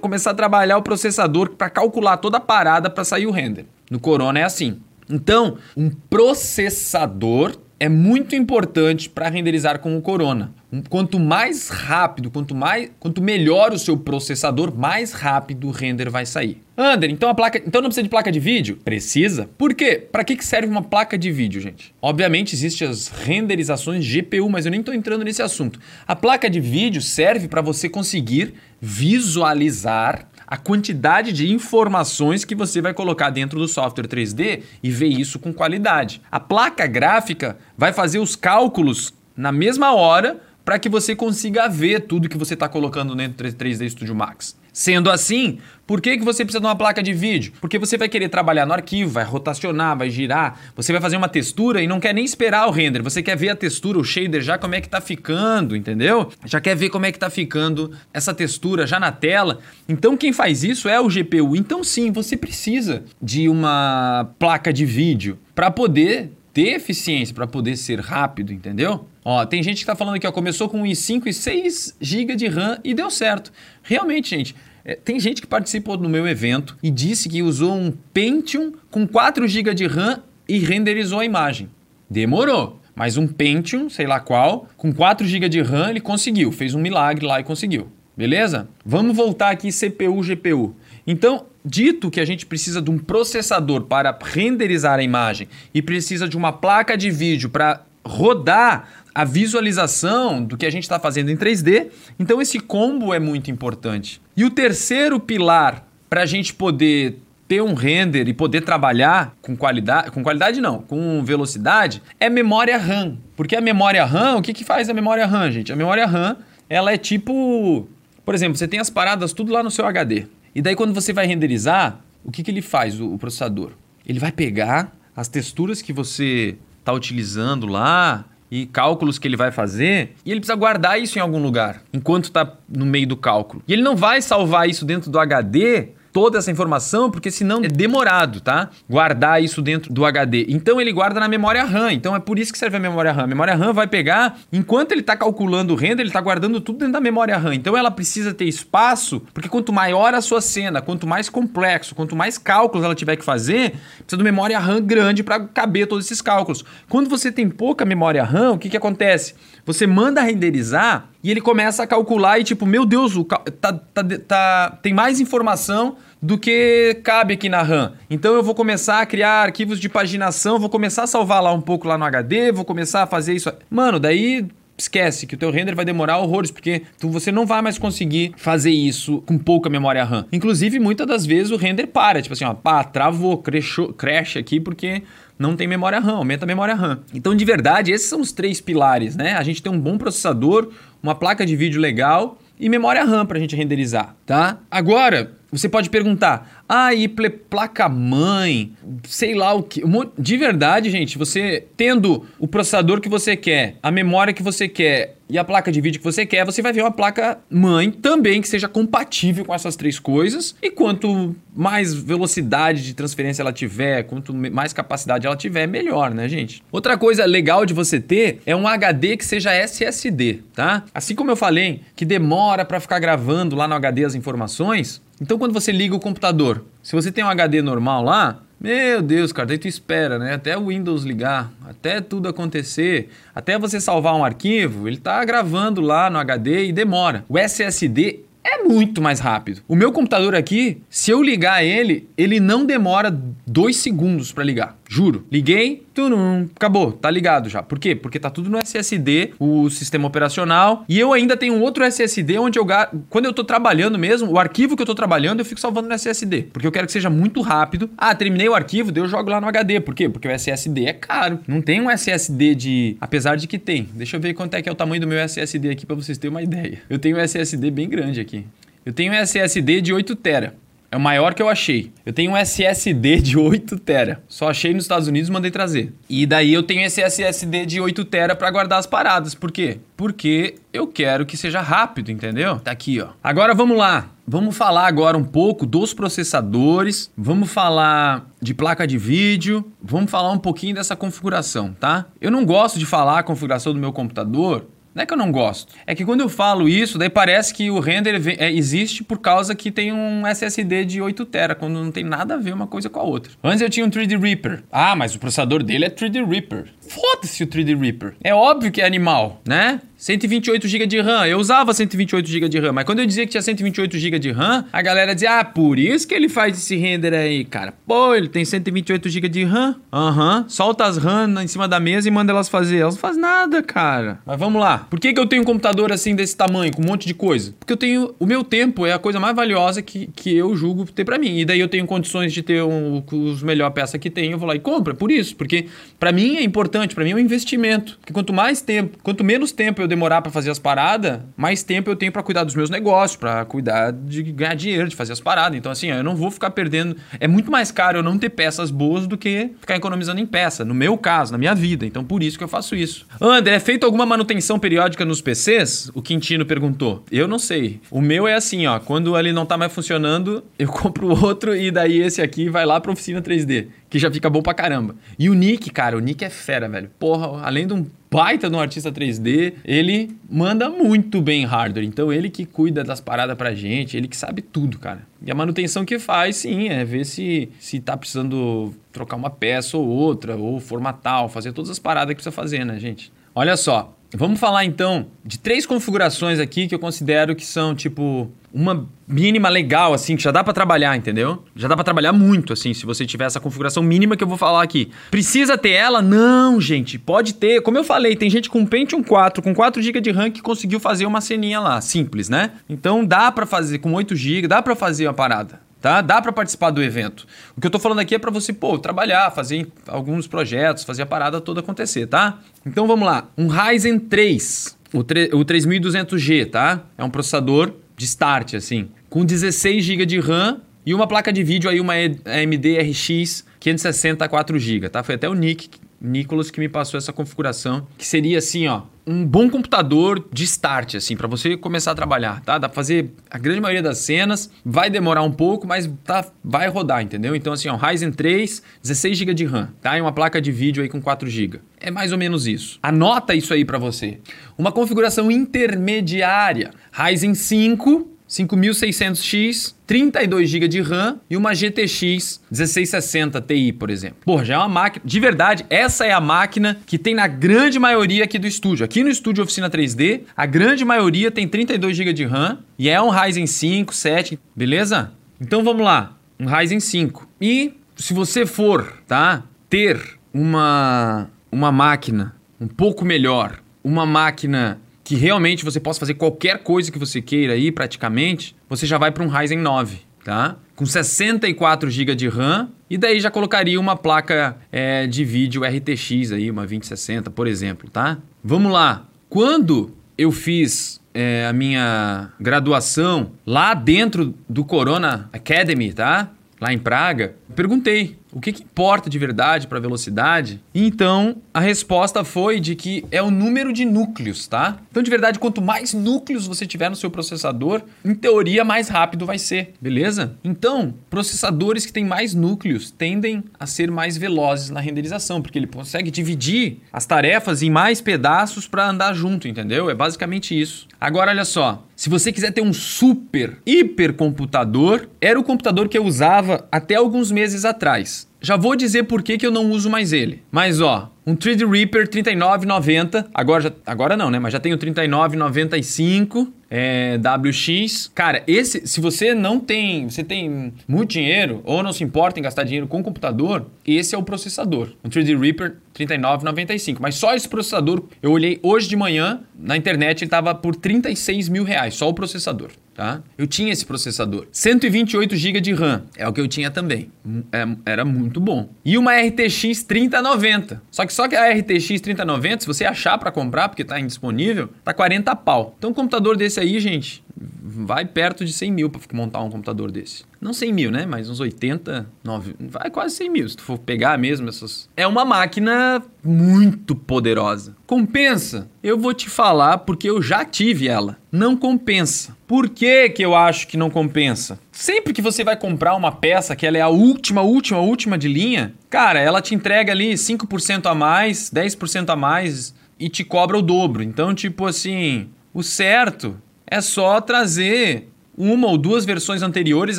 começar 0.00 0.32
a 0.32 0.34
trabalhar 0.34 0.76
o 0.76 0.82
processador 0.82 1.50
para 1.50 1.70
calcular 1.70 2.18
toda 2.18 2.36
a 2.36 2.40
parada 2.40 2.90
para 2.90 3.04
sair 3.04 3.26
o 3.26 3.30
render. 3.30 3.64
No 3.90 3.98
Corona 3.98 4.40
é 4.40 4.42
assim. 4.42 4.78
Então, 5.08 5.56
um 5.76 5.88
processador 5.88 7.56
é 7.78 7.88
muito 7.88 8.36
importante 8.36 9.08
para 9.08 9.28
renderizar 9.28 9.78
com 9.78 9.96
o 9.96 10.00
Corona. 10.00 10.52
Quanto 10.88 11.18
mais 11.18 11.68
rápido, 11.68 12.30
quanto 12.30 12.54
mais, 12.54 12.90
quanto 12.98 13.22
melhor 13.22 13.72
o 13.72 13.78
seu 13.78 13.96
processador, 13.96 14.74
mais 14.74 15.12
rápido 15.12 15.68
o 15.68 15.70
render 15.70 16.10
vai 16.10 16.26
sair. 16.26 16.60
Ander, 16.76 17.10
então 17.10 17.28
a 17.28 17.34
placa, 17.34 17.62
então 17.64 17.80
não 17.80 17.88
precisa 17.88 18.02
de 18.02 18.08
placa 18.08 18.32
de 18.32 18.40
vídeo? 18.40 18.78
Precisa. 18.84 19.48
Por 19.56 19.74
quê? 19.74 19.96
Para 20.10 20.24
que 20.24 20.44
serve 20.44 20.68
uma 20.68 20.82
placa 20.82 21.16
de 21.16 21.30
vídeo, 21.30 21.60
gente? 21.60 21.94
Obviamente 22.02 22.54
existem 22.54 22.88
as 22.88 23.08
renderizações 23.08 24.04
GPU, 24.04 24.48
mas 24.48 24.64
eu 24.64 24.70
nem 24.70 24.80
estou 24.80 24.94
entrando 24.94 25.24
nesse 25.24 25.42
assunto. 25.42 25.78
A 26.06 26.16
placa 26.16 26.50
de 26.50 26.60
vídeo 26.60 27.00
serve 27.00 27.46
para 27.46 27.62
você 27.62 27.88
conseguir 27.88 28.54
visualizar 28.80 30.28
a 30.46 30.56
quantidade 30.56 31.32
de 31.32 31.52
informações 31.52 32.44
que 32.44 32.54
você 32.54 32.80
vai 32.80 32.92
colocar 32.94 33.30
dentro 33.30 33.58
do 33.58 33.68
software 33.68 34.06
3D 34.06 34.62
e 34.82 34.90
ver 34.90 35.08
isso 35.08 35.38
com 35.38 35.52
qualidade. 35.52 36.20
A 36.30 36.40
placa 36.40 36.86
gráfica 36.86 37.58
vai 37.76 37.92
fazer 37.92 38.18
os 38.18 38.36
cálculos 38.36 39.12
na 39.36 39.50
mesma 39.50 39.94
hora 39.94 40.40
para 40.64 40.78
que 40.78 40.88
você 40.88 41.14
consiga 41.14 41.68
ver 41.68 42.00
tudo 42.00 42.28
que 42.28 42.38
você 42.38 42.54
está 42.54 42.68
colocando 42.68 43.14
dentro 43.14 43.50
do 43.50 43.56
3D 43.56 43.88
Studio 43.90 44.14
Max. 44.14 44.56
Sendo 44.74 45.08
assim, 45.08 45.58
por 45.86 46.00
que, 46.00 46.18
que 46.18 46.24
você 46.24 46.44
precisa 46.44 46.60
de 46.60 46.66
uma 46.66 46.74
placa 46.74 47.00
de 47.00 47.12
vídeo? 47.12 47.52
Porque 47.60 47.78
você 47.78 47.96
vai 47.96 48.08
querer 48.08 48.28
trabalhar 48.28 48.66
no 48.66 48.72
arquivo, 48.72 49.08
vai 49.12 49.22
rotacionar, 49.22 49.96
vai 49.96 50.10
girar, 50.10 50.58
você 50.74 50.90
vai 50.90 51.00
fazer 51.00 51.16
uma 51.16 51.28
textura 51.28 51.80
e 51.80 51.86
não 51.86 52.00
quer 52.00 52.12
nem 52.12 52.24
esperar 52.24 52.66
o 52.66 52.72
render, 52.72 53.00
você 53.00 53.22
quer 53.22 53.36
ver 53.36 53.50
a 53.50 53.56
textura, 53.56 54.00
o 54.00 54.02
shader 54.02 54.42
já 54.42 54.58
como 54.58 54.74
é 54.74 54.80
que 54.80 54.88
tá 54.88 55.00
ficando, 55.00 55.76
entendeu? 55.76 56.28
Já 56.44 56.60
quer 56.60 56.74
ver 56.74 56.90
como 56.90 57.06
é 57.06 57.12
que 57.12 57.18
tá 57.20 57.30
ficando 57.30 57.92
essa 58.12 58.34
textura 58.34 58.84
já 58.84 58.98
na 58.98 59.12
tela. 59.12 59.60
Então 59.88 60.16
quem 60.16 60.32
faz 60.32 60.64
isso 60.64 60.88
é 60.88 61.00
o 61.00 61.08
GPU. 61.08 61.54
Então 61.54 61.84
sim, 61.84 62.10
você 62.10 62.36
precisa 62.36 63.04
de 63.22 63.48
uma 63.48 64.28
placa 64.40 64.72
de 64.72 64.84
vídeo 64.84 65.38
para 65.54 65.70
poder 65.70 66.32
ter 66.54 66.76
eficiência, 66.76 67.34
para 67.34 67.48
poder 67.48 67.76
ser 67.76 67.98
rápido, 67.98 68.52
entendeu? 68.52 69.06
Ó, 69.24 69.44
tem 69.44 69.60
gente 69.60 69.76
que 69.76 69.82
está 69.82 69.96
falando 69.96 70.14
aqui, 70.14 70.26
ó, 70.26 70.30
começou 70.30 70.68
com 70.68 70.82
i5 70.84 71.26
e 71.26 71.32
6 71.32 71.96
GB 72.00 72.36
de 72.36 72.46
RAM 72.46 72.78
e 72.84 72.94
deu 72.94 73.10
certo. 73.10 73.52
Realmente, 73.82 74.30
gente, 74.30 74.54
é, 74.84 74.94
tem 74.94 75.18
gente 75.18 75.42
que 75.42 75.48
participou 75.48 75.96
do 75.96 76.08
meu 76.08 76.28
evento 76.28 76.78
e 76.80 76.92
disse 76.92 77.28
que 77.28 77.42
usou 77.42 77.74
um 77.74 77.92
Pentium 78.12 78.72
com 78.88 79.04
4 79.04 79.48
GB 79.48 79.74
de 79.74 79.86
RAM 79.88 80.22
e 80.48 80.58
renderizou 80.58 81.18
a 81.18 81.24
imagem. 81.24 81.68
Demorou. 82.08 82.80
Mas 82.94 83.16
um 83.16 83.26
Pentium, 83.26 83.90
sei 83.90 84.06
lá 84.06 84.20
qual, 84.20 84.68
com 84.76 84.92
4 84.92 85.26
GB 85.26 85.48
de 85.48 85.60
RAM, 85.60 85.90
ele 85.90 86.00
conseguiu. 86.00 86.52
Fez 86.52 86.72
um 86.74 86.80
milagre 86.80 87.26
lá 87.26 87.40
e 87.40 87.44
conseguiu. 87.44 87.88
Beleza? 88.16 88.68
Vamos 88.86 89.16
voltar 89.16 89.50
aqui 89.50 89.70
CPU, 89.70 90.22
GPU. 90.22 90.76
Então, 91.04 91.46
dito 91.64 92.10
que 92.10 92.20
a 92.20 92.24
gente 92.24 92.44
precisa 92.44 92.82
de 92.82 92.90
um 92.90 92.98
processador 92.98 93.82
para 93.82 94.16
renderizar 94.22 94.98
a 94.98 95.02
imagem 95.02 95.48
e 95.72 95.80
precisa 95.80 96.28
de 96.28 96.36
uma 96.36 96.52
placa 96.52 96.96
de 96.96 97.10
vídeo 97.10 97.48
para 97.48 97.82
rodar 98.04 98.88
a 99.14 99.24
visualização 99.24 100.42
do 100.42 100.56
que 100.56 100.66
a 100.66 100.70
gente 100.70 100.82
está 100.82 100.98
fazendo 100.98 101.30
em 101.30 101.36
3D. 101.36 101.88
Então, 102.18 102.42
esse 102.42 102.58
combo 102.58 103.14
é 103.14 103.18
muito 103.18 103.50
importante. 103.50 104.20
E 104.36 104.44
o 104.44 104.50
terceiro 104.50 105.18
pilar 105.18 105.86
para 106.10 106.22
a 106.22 106.26
gente 106.26 106.52
poder 106.52 107.18
ter 107.46 107.62
um 107.62 107.74
render 107.74 108.26
e 108.28 108.34
poder 108.34 108.62
trabalhar 108.62 109.34
com 109.40 109.56
qualidade, 109.56 110.10
com 110.10 110.22
qualidade 110.22 110.60
não, 110.60 110.78
com 110.78 111.22
velocidade, 111.22 112.02
é 112.18 112.28
memória 112.28 112.76
RAM. 112.76 113.16
Porque 113.36 113.54
a 113.54 113.60
memória 113.60 114.04
RAM, 114.04 114.36
o 114.36 114.42
que, 114.42 114.52
que 114.52 114.64
faz 114.64 114.88
a 114.88 114.94
memória 114.94 115.26
RAM, 115.26 115.50
gente? 115.50 115.72
A 115.72 115.76
memória 115.76 116.06
RAM, 116.06 116.36
ela 116.68 116.92
é 116.92 116.96
tipo, 116.96 117.86
por 118.24 118.34
exemplo, 118.34 118.56
você 118.56 118.66
tem 118.66 118.80
as 118.80 118.90
paradas 118.90 119.32
tudo 119.32 119.52
lá 119.52 119.62
no 119.62 119.70
seu 119.70 119.86
HD. 119.86 120.26
E 120.54 120.62
daí 120.62 120.76
quando 120.76 120.94
você 120.94 121.12
vai 121.12 121.26
renderizar, 121.26 122.00
o 122.24 122.30
que, 122.30 122.42
que 122.42 122.50
ele 122.50 122.62
faz, 122.62 123.00
o, 123.00 123.14
o 123.14 123.18
processador? 123.18 123.72
Ele 124.06 124.18
vai 124.18 124.32
pegar 124.32 124.92
as 125.16 125.28
texturas 125.28 125.82
que 125.82 125.92
você 125.92 126.56
está 126.80 126.92
utilizando 126.92 127.66
lá, 127.66 128.24
e 128.50 128.66
cálculos 128.66 129.18
que 129.18 129.26
ele 129.26 129.36
vai 129.36 129.50
fazer, 129.50 130.14
e 130.24 130.30
ele 130.30 130.38
precisa 130.38 130.54
guardar 130.54 131.00
isso 131.00 131.18
em 131.18 131.20
algum 131.20 131.42
lugar, 131.42 131.82
enquanto 131.92 132.24
está 132.24 132.56
no 132.68 132.86
meio 132.86 133.04
do 133.04 133.16
cálculo. 133.16 133.62
E 133.66 133.72
ele 133.72 133.82
não 133.82 133.96
vai 133.96 134.22
salvar 134.22 134.68
isso 134.68 134.84
dentro 134.84 135.10
do 135.10 135.18
HD 135.18 135.88
toda 136.14 136.38
essa 136.38 136.48
informação, 136.48 137.10
porque 137.10 137.28
senão 137.28 137.60
é 137.64 137.66
demorado, 137.66 138.40
tá? 138.40 138.70
Guardar 138.88 139.42
isso 139.42 139.60
dentro 139.60 139.92
do 139.92 140.06
HD. 140.06 140.46
Então 140.48 140.80
ele 140.80 140.92
guarda 140.92 141.18
na 141.18 141.26
memória 141.26 141.64
RAM. 141.64 141.92
Então 141.92 142.14
é 142.14 142.20
por 142.20 142.38
isso 142.38 142.52
que 142.52 142.58
serve 142.58 142.76
a 142.76 142.80
memória 142.80 143.10
RAM. 143.10 143.24
A 143.24 143.26
memória 143.26 143.56
RAM 143.56 143.72
vai 143.72 143.88
pegar, 143.88 144.38
enquanto 144.52 144.92
ele 144.92 145.00
está 145.00 145.16
calculando 145.16 145.72
o 145.72 145.76
render, 145.76 146.02
ele 146.02 146.10
está 146.10 146.20
guardando 146.20 146.60
tudo 146.60 146.78
dentro 146.78 146.92
da 146.92 147.00
memória 147.00 147.36
RAM. 147.36 147.52
Então 147.52 147.76
ela 147.76 147.90
precisa 147.90 148.32
ter 148.32 148.44
espaço, 148.44 149.20
porque 149.34 149.48
quanto 149.48 149.72
maior 149.72 150.14
a 150.14 150.20
sua 150.20 150.40
cena, 150.40 150.80
quanto 150.80 151.04
mais 151.04 151.28
complexo, 151.28 151.96
quanto 151.96 152.14
mais 152.14 152.38
cálculos 152.38 152.84
ela 152.84 152.94
tiver 152.94 153.16
que 153.16 153.24
fazer, 153.24 153.70
precisa 153.98 154.16
de 154.16 154.22
memória 154.22 154.56
RAM 154.56 154.80
grande 154.82 155.24
para 155.24 155.40
caber 155.40 155.88
todos 155.88 156.04
esses 156.04 156.22
cálculos. 156.22 156.64
Quando 156.88 157.10
você 157.10 157.32
tem 157.32 157.50
pouca 157.50 157.84
memória 157.84 158.22
RAM, 158.22 158.52
o 158.52 158.58
que, 158.58 158.70
que 158.70 158.76
acontece? 158.76 159.34
Você 159.66 159.86
manda 159.86 160.20
renderizar 160.20 161.08
e 161.22 161.30
ele 161.30 161.40
começa 161.40 161.82
a 161.82 161.86
calcular 161.86 162.38
e 162.38 162.44
tipo, 162.44 162.66
meu 162.66 162.84
Deus, 162.84 163.16
o 163.16 163.24
tá, 163.24 163.38
tá, 163.72 164.04
tá, 164.26 164.78
tem 164.82 164.92
mais 164.92 165.20
informação 165.20 165.96
do 166.20 166.38
que 166.38 167.00
cabe 167.02 167.34
aqui 167.34 167.48
na 167.48 167.62
RAM. 167.62 167.92
Então 168.08 168.34
eu 168.34 168.42
vou 168.42 168.54
começar 168.54 169.00
a 169.00 169.06
criar 169.06 169.42
arquivos 169.42 169.78
de 169.78 169.88
paginação, 169.88 170.58
vou 170.58 170.68
começar 170.68 171.04
a 171.04 171.06
salvar 171.06 171.42
lá 171.42 171.52
um 171.52 171.60
pouco 171.60 171.88
lá 171.88 171.96
no 171.96 172.04
HD, 172.04 172.52
vou 172.52 172.64
começar 172.64 173.02
a 173.02 173.06
fazer 173.06 173.34
isso. 173.34 173.52
Mano, 173.70 173.98
daí 173.98 174.46
esquece 174.76 175.26
que 175.26 175.34
o 175.34 175.38
teu 175.38 175.50
render 175.50 175.74
vai 175.74 175.84
demorar 175.84 176.18
horrores, 176.18 176.50
porque 176.50 176.82
tu, 176.98 177.08
você 177.08 177.30
não 177.30 177.46
vai 177.46 177.62
mais 177.62 177.78
conseguir 177.78 178.32
fazer 178.36 178.70
isso 178.70 179.22
com 179.22 179.38
pouca 179.38 179.70
memória 179.70 180.04
RAM. 180.04 180.26
Inclusive, 180.32 180.78
muitas 180.78 181.06
das 181.06 181.24
vezes 181.24 181.52
o 181.52 181.56
render 181.56 181.86
para, 181.86 182.20
tipo 182.20 182.32
assim, 182.32 182.44
ó, 182.44 182.54
pá, 182.54 182.82
travou, 182.82 183.38
crashou, 183.38 183.92
crash 183.92 184.36
aqui 184.36 184.58
porque 184.58 185.02
não 185.38 185.56
tem 185.56 185.66
memória 185.66 185.98
RAM, 185.98 186.16
aumenta 186.16 186.44
a 186.44 186.46
memória 186.46 186.74
RAM. 186.74 187.00
Então, 187.12 187.34
de 187.34 187.44
verdade, 187.44 187.92
esses 187.92 188.08
são 188.08 188.20
os 188.20 188.32
três 188.32 188.60
pilares, 188.60 189.16
né? 189.16 189.34
A 189.34 189.42
gente 189.42 189.62
tem 189.62 189.70
um 189.70 189.78
bom 189.78 189.98
processador, 189.98 190.70
uma 191.02 191.14
placa 191.14 191.44
de 191.44 191.56
vídeo 191.56 191.80
legal 191.80 192.38
e 192.58 192.68
memória 192.68 193.04
RAM 193.04 193.26
para 193.26 193.36
a 193.36 193.40
gente 193.40 193.56
renderizar, 193.56 194.14
tá? 194.24 194.58
Agora, 194.70 195.32
você 195.58 195.68
pode 195.68 195.88
perguntar, 195.88 196.64
ah, 196.68 196.92
e 196.92 197.08
placa-mãe, 197.08 198.72
sei 199.04 199.34
lá 199.34 199.52
o 199.54 199.62
que. 199.62 199.82
De 200.18 200.36
verdade, 200.36 200.90
gente, 200.90 201.16
você 201.16 201.66
tendo 201.76 202.26
o 202.38 202.48
processador 202.48 203.00
que 203.00 203.08
você 203.08 203.36
quer, 203.36 203.76
a 203.82 203.90
memória 203.90 204.32
que 204.32 204.42
você 204.42 204.68
quer 204.68 205.16
e 205.34 205.38
a 205.38 205.42
placa 205.42 205.72
de 205.72 205.80
vídeo 205.80 205.98
que 205.98 206.04
você 206.04 206.24
quer, 206.24 206.46
você 206.46 206.62
vai 206.62 206.72
ver 206.72 206.82
uma 206.82 206.92
placa-mãe 206.92 207.90
também 207.90 208.40
que 208.40 208.46
seja 208.46 208.68
compatível 208.68 209.44
com 209.44 209.52
essas 209.52 209.74
três 209.74 209.98
coisas. 209.98 210.54
E 210.62 210.70
quanto 210.70 211.34
mais 211.52 211.92
velocidade 211.92 212.84
de 212.84 212.94
transferência 212.94 213.42
ela 213.42 213.52
tiver, 213.52 214.04
quanto 214.04 214.32
mais 214.32 214.72
capacidade 214.72 215.26
ela 215.26 215.34
tiver, 215.34 215.66
melhor, 215.66 216.14
né, 216.14 216.28
gente? 216.28 216.62
Outra 216.70 216.96
coisa 216.96 217.24
legal 217.24 217.66
de 217.66 217.74
você 217.74 217.98
ter 217.98 218.42
é 218.46 218.54
um 218.54 218.68
HD 218.68 219.16
que 219.16 219.24
seja 219.24 219.52
SSD, 219.52 220.42
tá? 220.54 220.84
Assim 220.94 221.16
como 221.16 221.32
eu 221.32 221.36
falei 221.36 221.80
que 221.96 222.04
demora 222.04 222.64
para 222.64 222.78
ficar 222.78 223.00
gravando 223.00 223.56
lá 223.56 223.66
no 223.66 223.74
HD 223.74 224.04
as 224.04 224.14
informações, 224.14 225.02
então, 225.20 225.38
quando 225.38 225.52
você 225.52 225.70
liga 225.70 225.94
o 225.94 226.00
computador, 226.00 226.64
se 226.82 226.92
você 226.92 227.10
tem 227.12 227.22
um 227.22 227.28
HD 227.28 227.62
normal 227.62 228.02
lá, 228.02 228.42
meu 228.60 229.02
Deus, 229.02 229.32
cara, 229.32 229.48
daí 229.48 229.58
tu 229.58 229.68
espera, 229.68 230.18
né? 230.18 230.34
Até 230.34 230.56
o 230.56 230.68
Windows 230.68 231.04
ligar, 231.04 231.52
até 231.68 232.00
tudo 232.00 232.28
acontecer, 232.28 233.10
até 233.34 233.58
você 233.58 233.80
salvar 233.80 234.14
um 234.14 234.24
arquivo, 234.24 234.88
ele 234.88 234.96
tá 234.96 235.22
gravando 235.24 235.80
lá 235.80 236.08
no 236.08 236.18
HD 236.18 236.66
e 236.66 236.72
demora. 236.72 237.24
O 237.28 237.38
SSD 237.38 238.23
muito 238.66 239.00
mais 239.00 239.20
rápido. 239.20 239.62
O 239.68 239.76
meu 239.76 239.92
computador 239.92 240.34
aqui, 240.34 240.82
se 240.88 241.10
eu 241.10 241.22
ligar 241.22 241.64
ele, 241.64 242.08
ele 242.16 242.40
não 242.40 242.64
demora 242.64 243.10
dois 243.46 243.76
segundos 243.76 244.32
para 244.32 244.42
ligar. 244.44 244.76
Juro. 244.88 245.26
Liguei, 245.30 245.84
turum, 245.94 246.48
acabou, 246.54 246.92
tá 246.92 247.10
ligado 247.10 247.48
já. 247.48 247.62
Por 247.62 247.78
quê? 247.78 247.94
Porque 247.94 248.18
tá 248.18 248.30
tudo 248.30 248.50
no 248.50 248.58
SSD, 248.58 249.32
o 249.38 249.70
sistema 249.70 250.06
operacional. 250.06 250.84
E 250.88 250.98
eu 250.98 251.12
ainda 251.12 251.36
tenho 251.36 251.58
outro 251.60 251.84
SSD 251.84 252.38
onde 252.38 252.58
eu. 252.58 252.66
Quando 253.08 253.24
eu 253.24 253.32
tô 253.32 253.44
trabalhando 253.44 253.98
mesmo, 253.98 254.30
o 254.30 254.38
arquivo 254.38 254.76
que 254.76 254.82
eu 254.82 254.86
tô 254.86 254.94
trabalhando, 254.94 255.40
eu 255.40 255.44
fico 255.44 255.60
salvando 255.60 255.88
no 255.88 255.94
SSD. 255.94 256.48
Porque 256.52 256.66
eu 256.66 256.72
quero 256.72 256.86
que 256.86 256.92
seja 256.92 257.10
muito 257.10 257.40
rápido. 257.40 257.90
Ah, 257.96 258.14
terminei 258.14 258.48
o 258.48 258.54
arquivo, 258.54 258.92
daí 258.92 259.02
eu 259.02 259.08
jogo 259.08 259.30
lá 259.30 259.40
no 259.40 259.48
HD. 259.48 259.80
Por 259.80 259.94
quê? 259.94 260.08
Porque 260.08 260.28
o 260.28 260.30
SSD 260.30 260.86
é 260.86 260.92
caro. 260.92 261.40
Não 261.46 261.60
tem 261.60 261.80
um 261.80 261.90
SSD 261.90 262.54
de. 262.54 262.96
Apesar 263.00 263.36
de 263.36 263.46
que 263.46 263.58
tem. 263.58 263.88
Deixa 263.94 264.16
eu 264.16 264.20
ver 264.20 264.34
quanto 264.34 264.54
é 264.54 264.62
que 264.62 264.68
é 264.68 264.72
o 264.72 264.76
tamanho 264.76 265.00
do 265.00 265.06
meu 265.06 265.18
SSD 265.18 265.70
aqui 265.70 265.86
para 265.86 265.96
vocês 265.96 266.18
terem 266.18 266.34
uma 266.34 266.42
ideia. 266.42 266.82
Eu 266.88 266.98
tenho 266.98 267.16
um 267.16 267.20
SSD 267.20 267.70
bem 267.70 267.88
grande 267.88 268.20
aqui. 268.20 268.44
Eu 268.84 268.92
tenho 268.92 269.12
um 269.12 269.16
SSD 269.16 269.80
de 269.80 269.94
8 269.94 270.14
TB. 270.14 270.52
É 270.90 270.96
o 270.96 271.00
maior 271.00 271.32
que 271.32 271.42
eu 271.42 271.48
achei. 271.48 271.90
Eu 272.04 272.12
tenho 272.12 272.32
um 272.32 272.36
SSD 272.36 273.18
de 273.20 273.38
8 273.38 273.78
TB. 273.78 274.18
Só 274.28 274.50
achei 274.50 274.74
nos 274.74 274.84
Estados 274.84 275.08
Unidos 275.08 275.30
e 275.30 275.32
mandei 275.32 275.50
trazer. 275.50 275.92
E 276.08 276.26
daí 276.26 276.52
eu 276.52 276.62
tenho 276.62 276.82
esse 276.82 277.00
SSD 277.00 277.64
de 277.64 277.80
8 277.80 278.04
TB 278.04 278.36
para 278.36 278.50
guardar 278.50 278.78
as 278.78 278.86
paradas. 278.86 279.34
Por 279.34 279.50
quê? 279.50 279.78
Porque 279.96 280.56
eu 280.70 280.86
quero 280.86 281.24
que 281.24 281.36
seja 281.36 281.62
rápido, 281.62 282.12
entendeu? 282.12 282.60
Tá 282.60 282.70
aqui, 282.70 283.00
ó. 283.00 283.08
Agora 283.22 283.54
vamos 283.54 283.76
lá. 283.76 284.10
Vamos 284.26 284.56
falar 284.56 284.86
agora 284.86 285.18
um 285.18 285.24
pouco 285.24 285.66
dos 285.66 285.92
processadores, 285.92 287.10
vamos 287.16 287.50
falar 287.50 288.26
de 288.40 288.54
placa 288.54 288.86
de 288.86 288.96
vídeo, 288.96 289.70
vamos 289.82 290.10
falar 290.10 290.30
um 290.30 290.38
pouquinho 290.38 290.74
dessa 290.74 290.96
configuração, 290.96 291.74
tá? 291.78 292.06
Eu 292.20 292.30
não 292.30 292.44
gosto 292.44 292.78
de 292.78 292.86
falar 292.86 293.18
a 293.18 293.22
configuração 293.22 293.74
do 293.74 293.78
meu 293.78 293.92
computador 293.92 294.66
não 294.94 295.02
é 295.02 295.06
que 295.06 295.12
eu 295.12 295.18
não 295.18 295.32
gosto. 295.32 295.72
É 295.86 295.94
que 295.94 296.04
quando 296.04 296.20
eu 296.20 296.28
falo 296.28 296.68
isso, 296.68 296.96
daí 296.98 297.10
parece 297.10 297.52
que 297.52 297.70
o 297.70 297.80
render 297.80 298.22
é, 298.38 298.52
existe 298.52 299.02
por 299.02 299.18
causa 299.18 299.54
que 299.54 299.70
tem 299.70 299.92
um 299.92 300.26
SSD 300.26 300.84
de 300.84 301.02
8 301.02 301.24
TB, 301.24 301.54
quando 301.58 301.82
não 301.82 301.90
tem 301.90 302.04
nada 302.04 302.34
a 302.34 302.36
ver 302.36 302.54
uma 302.54 302.66
coisa 302.66 302.88
com 302.88 303.00
a 303.00 303.02
outra. 303.02 303.32
Antes 303.42 303.60
eu 303.60 303.68
tinha 303.70 303.84
um 303.84 303.90
3D 303.90 304.20
Reaper. 304.20 304.62
Ah, 304.70 304.94
mas 304.94 305.14
o 305.14 305.18
processador 305.18 305.62
dele 305.62 305.86
é 305.86 305.90
3D 305.90 306.24
Reaper. 306.24 306.66
Foda-se 306.80 307.42
o 307.42 307.46
3D 307.46 307.78
Reaper. 307.78 308.14
É 308.22 308.32
óbvio 308.32 308.70
que 308.70 308.80
é 308.80 308.86
animal, 308.86 309.40
né? 309.46 309.80
128 310.04 310.68
GB 310.68 310.86
de 310.86 311.00
RAM. 311.00 311.26
Eu 311.26 311.38
usava 311.38 311.72
128 311.72 312.28
GB 312.28 312.46
de 312.50 312.58
RAM, 312.58 312.72
mas 312.72 312.84
quando 312.84 312.98
eu 312.98 313.06
dizia 313.06 313.24
que 313.24 313.30
tinha 313.30 313.40
128 313.40 313.96
GB 313.96 314.18
de 314.18 314.32
RAM, 314.32 314.66
a 314.70 314.82
galera 314.82 315.14
dizia: 315.14 315.40
"Ah, 315.40 315.44
por 315.46 315.78
isso 315.78 316.06
que 316.06 316.12
ele 316.12 316.28
faz 316.28 316.58
esse 316.58 316.76
render 316.76 317.14
aí, 317.14 317.42
cara". 317.42 317.72
Pô, 317.86 318.14
ele 318.14 318.28
tem 318.28 318.44
128 318.44 319.08
GB 319.08 319.28
de 319.30 319.44
RAM. 319.44 319.76
Aham. 319.90 320.40
Uhum. 320.40 320.44
Solta 320.46 320.84
as 320.84 320.98
RAM 320.98 321.42
em 321.42 321.46
cima 321.46 321.66
da 321.66 321.80
mesa 321.80 322.06
e 322.06 322.10
manda 322.10 322.32
elas 322.32 322.50
fazer. 322.50 322.80
Elas 322.80 322.96
não 322.96 323.00
fazem 323.00 323.22
nada, 323.22 323.62
cara. 323.62 324.18
Mas 324.26 324.38
vamos 324.38 324.60
lá. 324.60 324.86
Por 324.90 325.00
que, 325.00 325.10
que 325.10 325.18
eu 325.18 325.24
tenho 325.24 325.40
um 325.40 325.44
computador 325.46 325.90
assim 325.90 326.14
desse 326.14 326.36
tamanho, 326.36 326.70
com 326.70 326.82
um 326.82 326.86
monte 326.86 327.06
de 327.06 327.14
coisa? 327.14 327.54
Porque 327.58 327.72
eu 327.72 327.76
tenho 327.78 328.14
o 328.18 328.26
meu 328.26 328.44
tempo 328.44 328.84
é 328.84 328.92
a 328.92 328.98
coisa 328.98 329.18
mais 329.18 329.34
valiosa 329.34 329.80
que, 329.80 330.10
que 330.14 330.36
eu 330.36 330.54
julgo 330.54 330.84
ter 330.84 331.06
para 331.06 331.16
mim. 331.16 331.38
E 331.38 331.46
daí 331.46 331.60
eu 331.60 331.68
tenho 331.68 331.86
condições 331.86 332.30
de 332.30 332.42
ter 332.42 332.62
um, 332.62 333.02
os 333.10 333.42
melhor 333.42 333.70
peça 333.70 333.98
que 333.98 334.10
tem, 334.10 334.32
eu 334.32 334.38
vou 334.38 334.46
lá 334.46 334.54
e 334.54 334.60
compro. 334.60 334.94
Por 334.94 335.10
isso, 335.10 335.34
porque 335.34 335.64
para 335.98 336.12
mim 336.12 336.36
é 336.36 336.42
importante, 336.42 336.94
para 336.94 337.04
mim 337.04 337.12
é 337.12 337.14
um 337.14 337.18
investimento. 337.18 337.96
Porque 338.00 338.12
quanto 338.12 338.34
mais 338.34 338.60
tempo, 338.60 338.98
quanto 339.02 339.24
menos 339.24 339.50
tempo 339.50 339.80
eu 339.80 339.93
demorar 339.94 340.20
para 340.20 340.30
fazer 340.30 340.50
as 340.50 340.58
paradas, 340.58 341.20
mais 341.36 341.62
tempo 341.62 341.90
eu 341.90 341.96
tenho 341.96 342.12
para 342.12 342.22
cuidar 342.22 342.44
dos 342.44 342.54
meus 342.54 342.68
negócios, 342.68 343.16
para 343.16 343.44
cuidar 343.44 343.92
de 343.92 344.22
ganhar 344.22 344.54
dinheiro, 344.54 344.88
de 344.88 344.96
fazer 344.96 345.12
as 345.12 345.20
paradas. 345.20 345.56
Então, 345.56 345.70
assim, 345.70 345.90
eu 345.90 346.02
não 346.02 346.16
vou 346.16 346.30
ficar 346.30 346.50
perdendo. 346.50 346.96
É 347.20 347.28
muito 347.28 347.50
mais 347.50 347.70
caro 347.70 347.98
eu 347.98 348.02
não 348.02 348.18
ter 348.18 348.30
peças 348.30 348.70
boas 348.70 349.06
do 349.06 349.16
que 349.16 349.50
ficar 349.60 349.76
economizando 349.76 350.20
em 350.20 350.26
peça, 350.26 350.64
no 350.64 350.74
meu 350.74 350.98
caso, 350.98 351.32
na 351.32 351.38
minha 351.38 351.54
vida. 351.54 351.86
Então, 351.86 352.04
por 352.04 352.22
isso 352.22 352.36
que 352.36 352.44
eu 352.44 352.48
faço 352.48 352.74
isso. 352.74 353.06
André, 353.20 353.54
é 353.54 353.60
feito 353.60 353.86
alguma 353.86 354.04
manutenção 354.04 354.58
periódica 354.58 355.04
nos 355.04 355.20
PCs? 355.20 355.90
O 355.94 356.02
Quintino 356.02 356.44
perguntou. 356.44 357.04
Eu 357.10 357.28
não 357.28 357.38
sei. 357.38 357.80
O 357.90 358.00
meu 358.00 358.26
é 358.26 358.34
assim, 358.34 358.66
ó. 358.66 358.78
Quando 358.80 359.16
ele 359.16 359.32
não 359.32 359.46
tá 359.46 359.56
mais 359.56 359.72
funcionando, 359.72 360.44
eu 360.58 360.68
compro 360.68 361.08
outro 361.08 361.56
e 361.56 361.70
daí 361.70 362.00
esse 362.00 362.20
aqui 362.20 362.48
vai 362.48 362.66
lá 362.66 362.80
pra 362.80 362.92
oficina 362.92 363.22
3D 363.22 363.68
que 363.94 363.98
já 364.00 364.10
fica 364.10 364.28
bom 364.28 364.42
pra 364.42 364.52
caramba. 364.52 364.96
E 365.16 365.30
o 365.30 365.34
Nick, 365.34 365.70
cara, 365.70 365.96
o 365.96 366.00
Nick 366.00 366.24
é 366.24 366.28
fera, 366.28 366.68
velho. 366.68 366.90
Porra, 366.98 367.46
além 367.46 367.64
de 367.64 367.74
um 367.74 367.86
baita 368.14 368.48
um 368.48 368.60
artista 368.60 368.92
3D, 368.92 369.54
ele 369.64 370.16
manda 370.30 370.70
muito 370.70 371.20
bem 371.20 371.44
hardware. 371.44 371.84
Então 371.84 372.12
ele 372.12 372.30
que 372.30 372.46
cuida 372.46 372.84
das 372.84 373.00
paradas 373.00 373.36
pra 373.36 373.52
gente, 373.52 373.96
ele 373.96 374.06
que 374.06 374.16
sabe 374.16 374.40
tudo, 374.40 374.78
cara. 374.78 375.00
E 375.20 375.32
a 375.32 375.34
manutenção 375.34 375.84
que 375.84 375.98
faz, 375.98 376.36
sim, 376.36 376.68
é 376.68 376.84
ver 376.84 377.04
se, 377.04 377.48
se 377.58 377.80
tá 377.80 377.96
precisando 377.96 378.72
trocar 378.92 379.16
uma 379.16 379.30
peça 379.30 379.76
ou 379.76 379.84
outra, 379.88 380.36
ou 380.36 380.60
formatar, 380.60 381.24
ou 381.24 381.28
fazer 381.28 381.52
todas 381.52 381.72
as 381.72 381.80
paradas 381.80 382.10
que 382.10 382.16
precisa 382.16 382.30
fazer, 382.30 382.64
né, 382.64 382.78
gente? 382.78 383.12
Olha 383.34 383.56
só, 383.56 383.92
Vamos 384.16 384.38
falar 384.38 384.64
então 384.64 385.08
de 385.24 385.40
três 385.40 385.66
configurações 385.66 386.38
aqui 386.38 386.68
que 386.68 386.74
eu 386.74 386.78
considero 386.78 387.34
que 387.34 387.44
são 387.44 387.74
tipo 387.74 388.30
uma 388.54 388.88
mínima 389.08 389.48
legal 389.48 389.92
assim, 389.92 390.14
que 390.16 390.22
já 390.22 390.30
dá 390.30 390.44
para 390.44 390.52
trabalhar, 390.52 390.96
entendeu? 390.96 391.42
Já 391.56 391.66
dá 391.66 391.74
para 391.74 391.82
trabalhar 391.82 392.12
muito 392.12 392.52
assim, 392.52 392.72
se 392.72 392.86
você 392.86 393.04
tiver 393.04 393.24
essa 393.24 393.40
configuração 393.40 393.82
mínima 393.82 394.16
que 394.16 394.22
eu 394.22 394.28
vou 394.28 394.38
falar 394.38 394.62
aqui. 394.62 394.92
Precisa 395.10 395.58
ter 395.58 395.70
ela? 395.70 396.00
Não, 396.00 396.60
gente, 396.60 396.96
pode 396.96 397.34
ter. 397.34 397.60
Como 397.62 397.76
eu 397.76 397.82
falei, 397.82 398.14
tem 398.14 398.30
gente 398.30 398.48
com 398.48 398.64
Pentium 398.64 399.02
4, 399.02 399.42
com 399.42 399.52
4 399.52 399.82
GB 399.82 400.00
de 400.00 400.12
RAM 400.12 400.30
que 400.30 400.40
conseguiu 400.40 400.78
fazer 400.78 401.04
uma 401.04 401.20
ceninha 401.20 401.58
lá, 401.58 401.80
simples, 401.80 402.28
né? 402.28 402.52
Então 402.68 403.04
dá 403.04 403.32
para 403.32 403.44
fazer 403.44 403.80
com 403.80 403.92
8 403.92 404.14
GB, 404.14 404.46
dá 404.46 404.62
para 404.62 404.76
fazer 404.76 405.08
uma 405.08 405.14
parada 405.14 405.64
tá? 405.80 406.00
Dá 406.00 406.22
para 406.22 406.32
participar 406.32 406.70
do 406.70 406.82
evento. 406.82 407.26
O 407.54 407.60
que 407.60 407.66
eu 407.66 407.70
tô 407.70 407.78
falando 407.78 407.98
aqui 407.98 408.14
é 408.14 408.18
para 408.18 408.30
você, 408.30 408.54
pô, 408.54 408.78
trabalhar, 408.78 409.30
fazer 409.32 409.68
alguns 409.86 410.26
projetos, 410.26 410.82
fazer 410.82 411.02
a 411.02 411.06
parada 411.06 411.42
toda 411.42 411.60
acontecer, 411.60 412.06
tá? 412.06 412.38
Então 412.64 412.86
vamos 412.86 413.06
lá. 413.06 413.28
Um 413.36 413.48
Ryzen 413.48 413.98
3, 413.98 414.78
o, 414.94 415.00
o 415.00 415.44
3200G, 415.44 416.50
tá? 416.50 416.80
É 416.96 417.04
um 417.04 417.10
processador 417.10 417.70
de 417.96 418.04
start, 418.04 418.54
assim, 418.54 418.88
com 419.08 419.24
16 419.24 419.84
GB 419.84 420.06
de 420.06 420.20
RAM 420.20 420.60
e 420.84 420.92
uma 420.92 421.06
placa 421.06 421.32
de 421.32 421.42
vídeo 421.42 421.70
aí, 421.70 421.80
uma 421.80 421.94
AMD 421.94 422.78
RX 422.78 423.44
560 423.60 424.28
4GB, 424.28 424.88
tá? 424.90 425.02
Foi 425.02 425.14
até 425.14 425.28
o 425.28 425.34
Nick 425.34 425.68
Nicolas 426.04 426.50
que 426.50 426.60
me 426.60 426.68
passou 426.68 426.98
essa 426.98 427.12
configuração, 427.12 427.86
que 427.96 428.06
seria 428.06 428.38
assim, 428.38 428.68
ó, 428.68 428.82
um 429.06 429.24
bom 429.24 429.50
computador 429.50 430.24
de 430.32 430.44
start, 430.44 430.94
assim, 430.94 431.16
para 431.16 431.26
você 431.28 431.56
começar 431.56 431.92
a 431.92 431.94
trabalhar, 431.94 432.40
tá? 432.40 432.58
Dá 432.58 432.68
pra 432.68 432.74
fazer 432.74 433.10
a 433.30 433.38
grande 433.38 433.60
maioria 433.60 433.82
das 433.82 433.98
cenas, 433.98 434.50
vai 434.64 434.88
demorar 434.88 435.22
um 435.22 435.32
pouco, 435.32 435.66
mas 435.66 435.90
tá, 436.04 436.26
vai 436.42 436.68
rodar, 436.68 437.02
entendeu? 437.02 437.34
Então, 437.34 437.52
assim, 437.52 437.68
ó, 437.68 437.76
Ryzen 437.76 438.12
3, 438.12 438.62
16 438.82 439.18
GB 439.18 439.34
de 439.34 439.44
RAM, 439.44 439.70
tá? 439.80 439.96
E 439.96 440.00
uma 440.00 440.12
placa 440.12 440.40
de 440.40 440.52
vídeo 440.52 440.82
aí 440.82 440.88
com 440.88 441.00
4 441.00 441.28
GB. 441.28 441.60
É 441.80 441.90
mais 441.90 442.12
ou 442.12 442.18
menos 442.18 442.46
isso. 442.46 442.78
Anota 442.82 443.34
isso 443.34 443.52
aí 443.52 443.64
para 443.64 443.78
você. 443.78 444.20
Uma 444.56 444.72
configuração 444.72 445.30
intermediária, 445.30 446.70
Ryzen 446.92 447.34
5, 447.34 448.13
5600X, 448.34 449.74
32 449.86 450.50
GB 450.50 450.66
de 450.66 450.80
RAM 450.80 451.20
e 451.30 451.36
uma 451.36 451.54
GTX 451.54 452.40
1660 452.50 453.40
Ti, 453.40 453.72
por 453.72 453.90
exemplo. 453.90 454.16
Porra, 454.24 454.44
já 454.44 454.54
é 454.54 454.58
uma 454.58 454.68
máquina. 454.68 455.04
De 455.04 455.20
verdade, 455.20 455.64
essa 455.70 456.04
é 456.04 456.12
a 456.12 456.20
máquina 456.20 456.78
que 456.86 456.98
tem 456.98 457.14
na 457.14 457.28
grande 457.28 457.78
maioria 457.78 458.24
aqui 458.24 458.38
do 458.38 458.46
estúdio. 458.46 458.84
Aqui 458.84 459.04
no 459.04 459.08
estúdio 459.08 459.44
Oficina 459.44 459.70
3D, 459.70 460.22
a 460.36 460.46
grande 460.46 460.84
maioria 460.84 461.30
tem 461.30 461.46
32 461.46 461.96
GB 461.96 462.12
de 462.12 462.24
RAM 462.24 462.58
e 462.78 462.88
é 462.88 463.00
um 463.00 463.10
Ryzen 463.10 463.46
5, 463.46 463.94
7, 463.94 464.38
beleza? 464.54 465.12
Então 465.40 465.62
vamos 465.62 465.84
lá, 465.84 466.16
um 466.40 466.46
Ryzen 466.46 466.80
5. 466.80 467.28
E 467.40 467.74
se 467.96 468.12
você 468.12 468.44
for, 468.44 469.00
tá, 469.06 469.44
ter 469.68 470.18
uma 470.32 471.28
uma 471.52 471.70
máquina 471.70 472.34
um 472.60 472.66
pouco 472.66 473.04
melhor, 473.04 473.60
uma 473.84 474.04
máquina 474.04 474.80
que 475.04 475.14
realmente 475.14 475.64
você 475.64 475.78
possa 475.78 476.00
fazer 476.00 476.14
qualquer 476.14 476.62
coisa 476.62 476.90
que 476.90 476.98
você 476.98 477.20
queira 477.20 477.52
aí, 477.52 477.70
praticamente, 477.70 478.56
você 478.68 478.86
já 478.86 478.96
vai 478.96 479.12
para 479.12 479.22
um 479.22 479.28
Ryzen 479.28 479.58
9, 479.58 479.98
tá? 480.24 480.56
Com 480.74 480.86
64 480.86 481.90
GB 481.90 482.14
de 482.14 482.26
RAM 482.26 482.70
e 482.88 482.96
daí 482.96 483.20
já 483.20 483.30
colocaria 483.30 483.78
uma 483.78 483.96
placa 483.96 484.56
é, 484.72 485.06
de 485.06 485.22
vídeo 485.22 485.62
RTX 485.62 486.32
aí, 486.32 486.50
uma 486.50 486.62
2060, 486.62 487.30
por 487.30 487.46
exemplo, 487.46 487.90
tá? 487.90 488.16
Vamos 488.42 488.72
lá. 488.72 489.06
Quando 489.28 489.94
eu 490.16 490.32
fiz 490.32 491.00
é, 491.12 491.46
a 491.46 491.52
minha 491.52 492.32
graduação 492.40 493.32
lá 493.46 493.74
dentro 493.74 494.34
do 494.48 494.64
Corona 494.64 495.28
Academy, 495.32 495.92
tá? 495.92 496.30
Lá 496.60 496.72
em 496.72 496.78
Praga, 496.78 497.36
perguntei 497.54 498.16
o 498.34 498.40
que, 498.40 498.52
que 498.52 498.62
importa 498.64 499.08
de 499.08 499.18
verdade 499.18 499.68
para 499.68 499.78
a 499.78 499.80
velocidade? 499.80 500.60
Então, 500.74 501.36
a 501.54 501.60
resposta 501.60 502.24
foi 502.24 502.58
de 502.58 502.74
que 502.74 503.06
é 503.10 503.22
o 503.22 503.30
número 503.30 503.72
de 503.72 503.84
núcleos, 503.84 504.48
tá? 504.48 504.78
Então, 504.90 505.02
de 505.02 505.10
verdade, 505.10 505.38
quanto 505.38 505.62
mais 505.62 505.94
núcleos 505.94 506.46
você 506.46 506.66
tiver 506.66 506.90
no 506.90 506.96
seu 506.96 507.10
processador, 507.10 507.82
em 508.04 508.14
teoria, 508.14 508.64
mais 508.64 508.88
rápido 508.88 509.24
vai 509.24 509.38
ser, 509.38 509.74
beleza? 509.80 510.36
Então, 510.42 510.94
processadores 511.08 511.86
que 511.86 511.92
têm 511.92 512.04
mais 512.04 512.34
núcleos 512.34 512.90
tendem 512.90 513.44
a 513.58 513.66
ser 513.66 513.90
mais 513.90 514.16
velozes 514.16 514.70
na 514.70 514.80
renderização, 514.80 515.40
porque 515.40 515.58
ele 515.58 515.68
consegue 515.68 516.10
dividir 516.10 516.78
as 516.92 517.06
tarefas 517.06 517.62
em 517.62 517.70
mais 517.70 518.00
pedaços 518.00 518.66
para 518.66 518.88
andar 518.88 519.14
junto, 519.14 519.46
entendeu? 519.46 519.88
É 519.88 519.94
basicamente 519.94 520.60
isso. 520.60 520.88
Agora, 521.00 521.30
olha 521.30 521.44
só. 521.44 521.84
Se 521.96 522.10
você 522.10 522.32
quiser 522.32 522.52
ter 522.52 522.60
um 522.60 522.72
super, 522.72 523.58
hiper 523.64 524.14
computador, 524.14 525.08
era 525.20 525.38
o 525.38 525.44
computador 525.44 525.88
que 525.88 525.96
eu 525.96 526.04
usava 526.04 526.66
até 526.70 526.96
alguns 526.96 527.30
meses 527.30 527.64
atrás. 527.64 528.28
Já 528.44 528.58
vou 528.58 528.76
dizer 528.76 529.04
por 529.04 529.22
que, 529.22 529.38
que 529.38 529.46
eu 529.46 529.50
não 529.50 529.70
uso 529.70 529.88
mais 529.88 530.12
ele. 530.12 530.42
Mas 530.52 530.78
ó, 530.78 531.10
um 531.26 531.34
3D 531.34 531.66
Reaper 531.66 532.06
39,90. 532.06 533.28
Agora, 533.32 533.62
já, 533.62 533.72
agora 533.86 534.18
não, 534.18 534.30
né? 534.30 534.38
Mas 534.38 534.52
já 534.52 534.60
tenho 534.60 534.76
39,95 534.76 536.48
é, 536.70 537.18
WX. 537.18 538.10
Cara, 538.14 538.42
esse, 538.46 538.86
se 538.86 539.00
você 539.00 539.32
não 539.32 539.58
tem, 539.58 540.10
você 540.10 540.22
tem 540.22 540.74
muito 540.86 541.12
dinheiro 541.12 541.62
ou 541.64 541.82
não 541.82 541.90
se 541.90 542.04
importa 542.04 542.38
em 542.38 542.42
gastar 542.42 542.64
dinheiro 542.64 542.86
com 542.86 543.02
computador, 543.02 543.66
esse 543.86 544.14
é 544.14 544.18
o 544.18 544.22
processador. 544.22 544.90
Um 545.02 545.08
3D 545.08 545.40
Reaper 545.40 545.76
39,95. 545.94 546.98
Mas 547.00 547.14
só 547.14 547.34
esse 547.34 547.48
processador, 547.48 548.04
eu 548.22 548.30
olhei 548.30 548.60
hoje 548.62 548.90
de 548.90 548.96
manhã 548.96 549.40
na 549.58 549.74
internet, 549.74 550.20
ele 550.20 550.26
estava 550.26 550.54
por 550.54 550.76
36 550.76 551.48
mil 551.48 551.64
reais, 551.64 551.94
só 551.94 552.10
o 552.10 552.12
processador. 552.12 552.72
Tá? 552.94 553.22
Eu 553.36 553.46
tinha 553.46 553.72
esse 553.72 553.84
processador. 553.84 554.46
128 554.52 555.34
GB 555.34 555.60
de 555.60 555.72
RAM, 555.72 556.04
é 556.16 556.28
o 556.28 556.32
que 556.32 556.40
eu 556.40 556.46
tinha 556.46 556.70
também. 556.70 557.10
É, 557.50 557.90
era 557.90 558.04
muito 558.04 558.40
bom. 558.40 558.68
E 558.84 558.96
uma 558.96 559.12
RTX 559.16 559.82
3090. 559.82 560.80
Só 560.90 561.04
que 561.04 561.12
só 561.12 561.26
que 561.26 561.34
a 561.34 561.50
RTX 561.50 562.00
3090, 562.00 562.60
se 562.60 562.66
você 562.66 562.84
achar 562.84 563.18
para 563.18 563.32
comprar, 563.32 563.68
porque 563.68 563.82
está 563.82 563.98
indisponível, 563.98 564.68
tá 564.84 564.94
40 564.94 565.34
pau. 565.36 565.74
Então 565.76 565.90
um 565.90 565.94
computador 565.94 566.36
desse 566.36 566.60
aí, 566.60 566.78
gente, 566.78 567.24
vai 567.36 568.04
perto 568.04 568.44
de 568.44 568.52
100 568.52 568.70
mil 568.70 568.90
para 568.90 569.00
montar 569.12 569.42
um 569.42 569.50
computador 569.50 569.90
desse. 569.90 570.24
Não 570.44 570.52
100 570.52 570.72
mil, 570.74 570.90
né? 570.90 571.06
Mas 571.06 571.30
uns 571.30 571.40
80, 571.40 572.06
9, 572.22 572.54
vai 572.60 572.90
quase 572.90 573.16
100 573.16 573.30
mil. 573.30 573.48
Se 573.48 573.56
tu 573.56 573.62
for 573.62 573.78
pegar 573.78 574.18
mesmo 574.18 574.46
essas. 574.46 574.90
É 574.94 575.06
uma 575.06 575.24
máquina 575.24 576.02
muito 576.22 576.94
poderosa. 576.94 577.74
Compensa? 577.86 578.68
Eu 578.82 578.98
vou 578.98 579.14
te 579.14 579.30
falar 579.30 579.78
porque 579.78 580.10
eu 580.10 580.20
já 580.20 580.44
tive 580.44 580.86
ela. 580.86 581.16
Não 581.32 581.56
compensa. 581.56 582.36
Por 582.46 582.68
que, 582.68 583.08
que 583.08 583.24
eu 583.24 583.34
acho 583.34 583.66
que 583.66 583.78
não 583.78 583.88
compensa? 583.88 584.60
Sempre 584.70 585.14
que 585.14 585.22
você 585.22 585.42
vai 585.42 585.56
comprar 585.56 585.94
uma 585.94 586.12
peça 586.12 586.54
que 586.54 586.66
ela 586.66 586.76
é 586.76 586.82
a 586.82 586.88
última, 586.88 587.40
última, 587.40 587.80
última 587.80 588.18
de 588.18 588.28
linha, 588.28 588.74
cara, 588.90 589.18
ela 589.18 589.40
te 589.40 589.54
entrega 589.54 589.92
ali 589.92 590.12
5% 590.12 590.84
a 590.84 590.94
mais, 590.94 591.50
10% 591.50 592.10
a 592.10 592.16
mais 592.16 592.74
e 593.00 593.08
te 593.08 593.24
cobra 593.24 593.56
o 593.56 593.62
dobro. 593.62 594.02
Então, 594.02 594.34
tipo 594.34 594.66
assim, 594.66 595.30
o 595.54 595.62
certo 595.62 596.36
é 596.66 596.82
só 596.82 597.18
trazer 597.22 598.10
uma 598.36 598.68
ou 598.68 598.76
duas 598.76 599.04
versões 599.04 599.42
anteriores, 599.42 599.98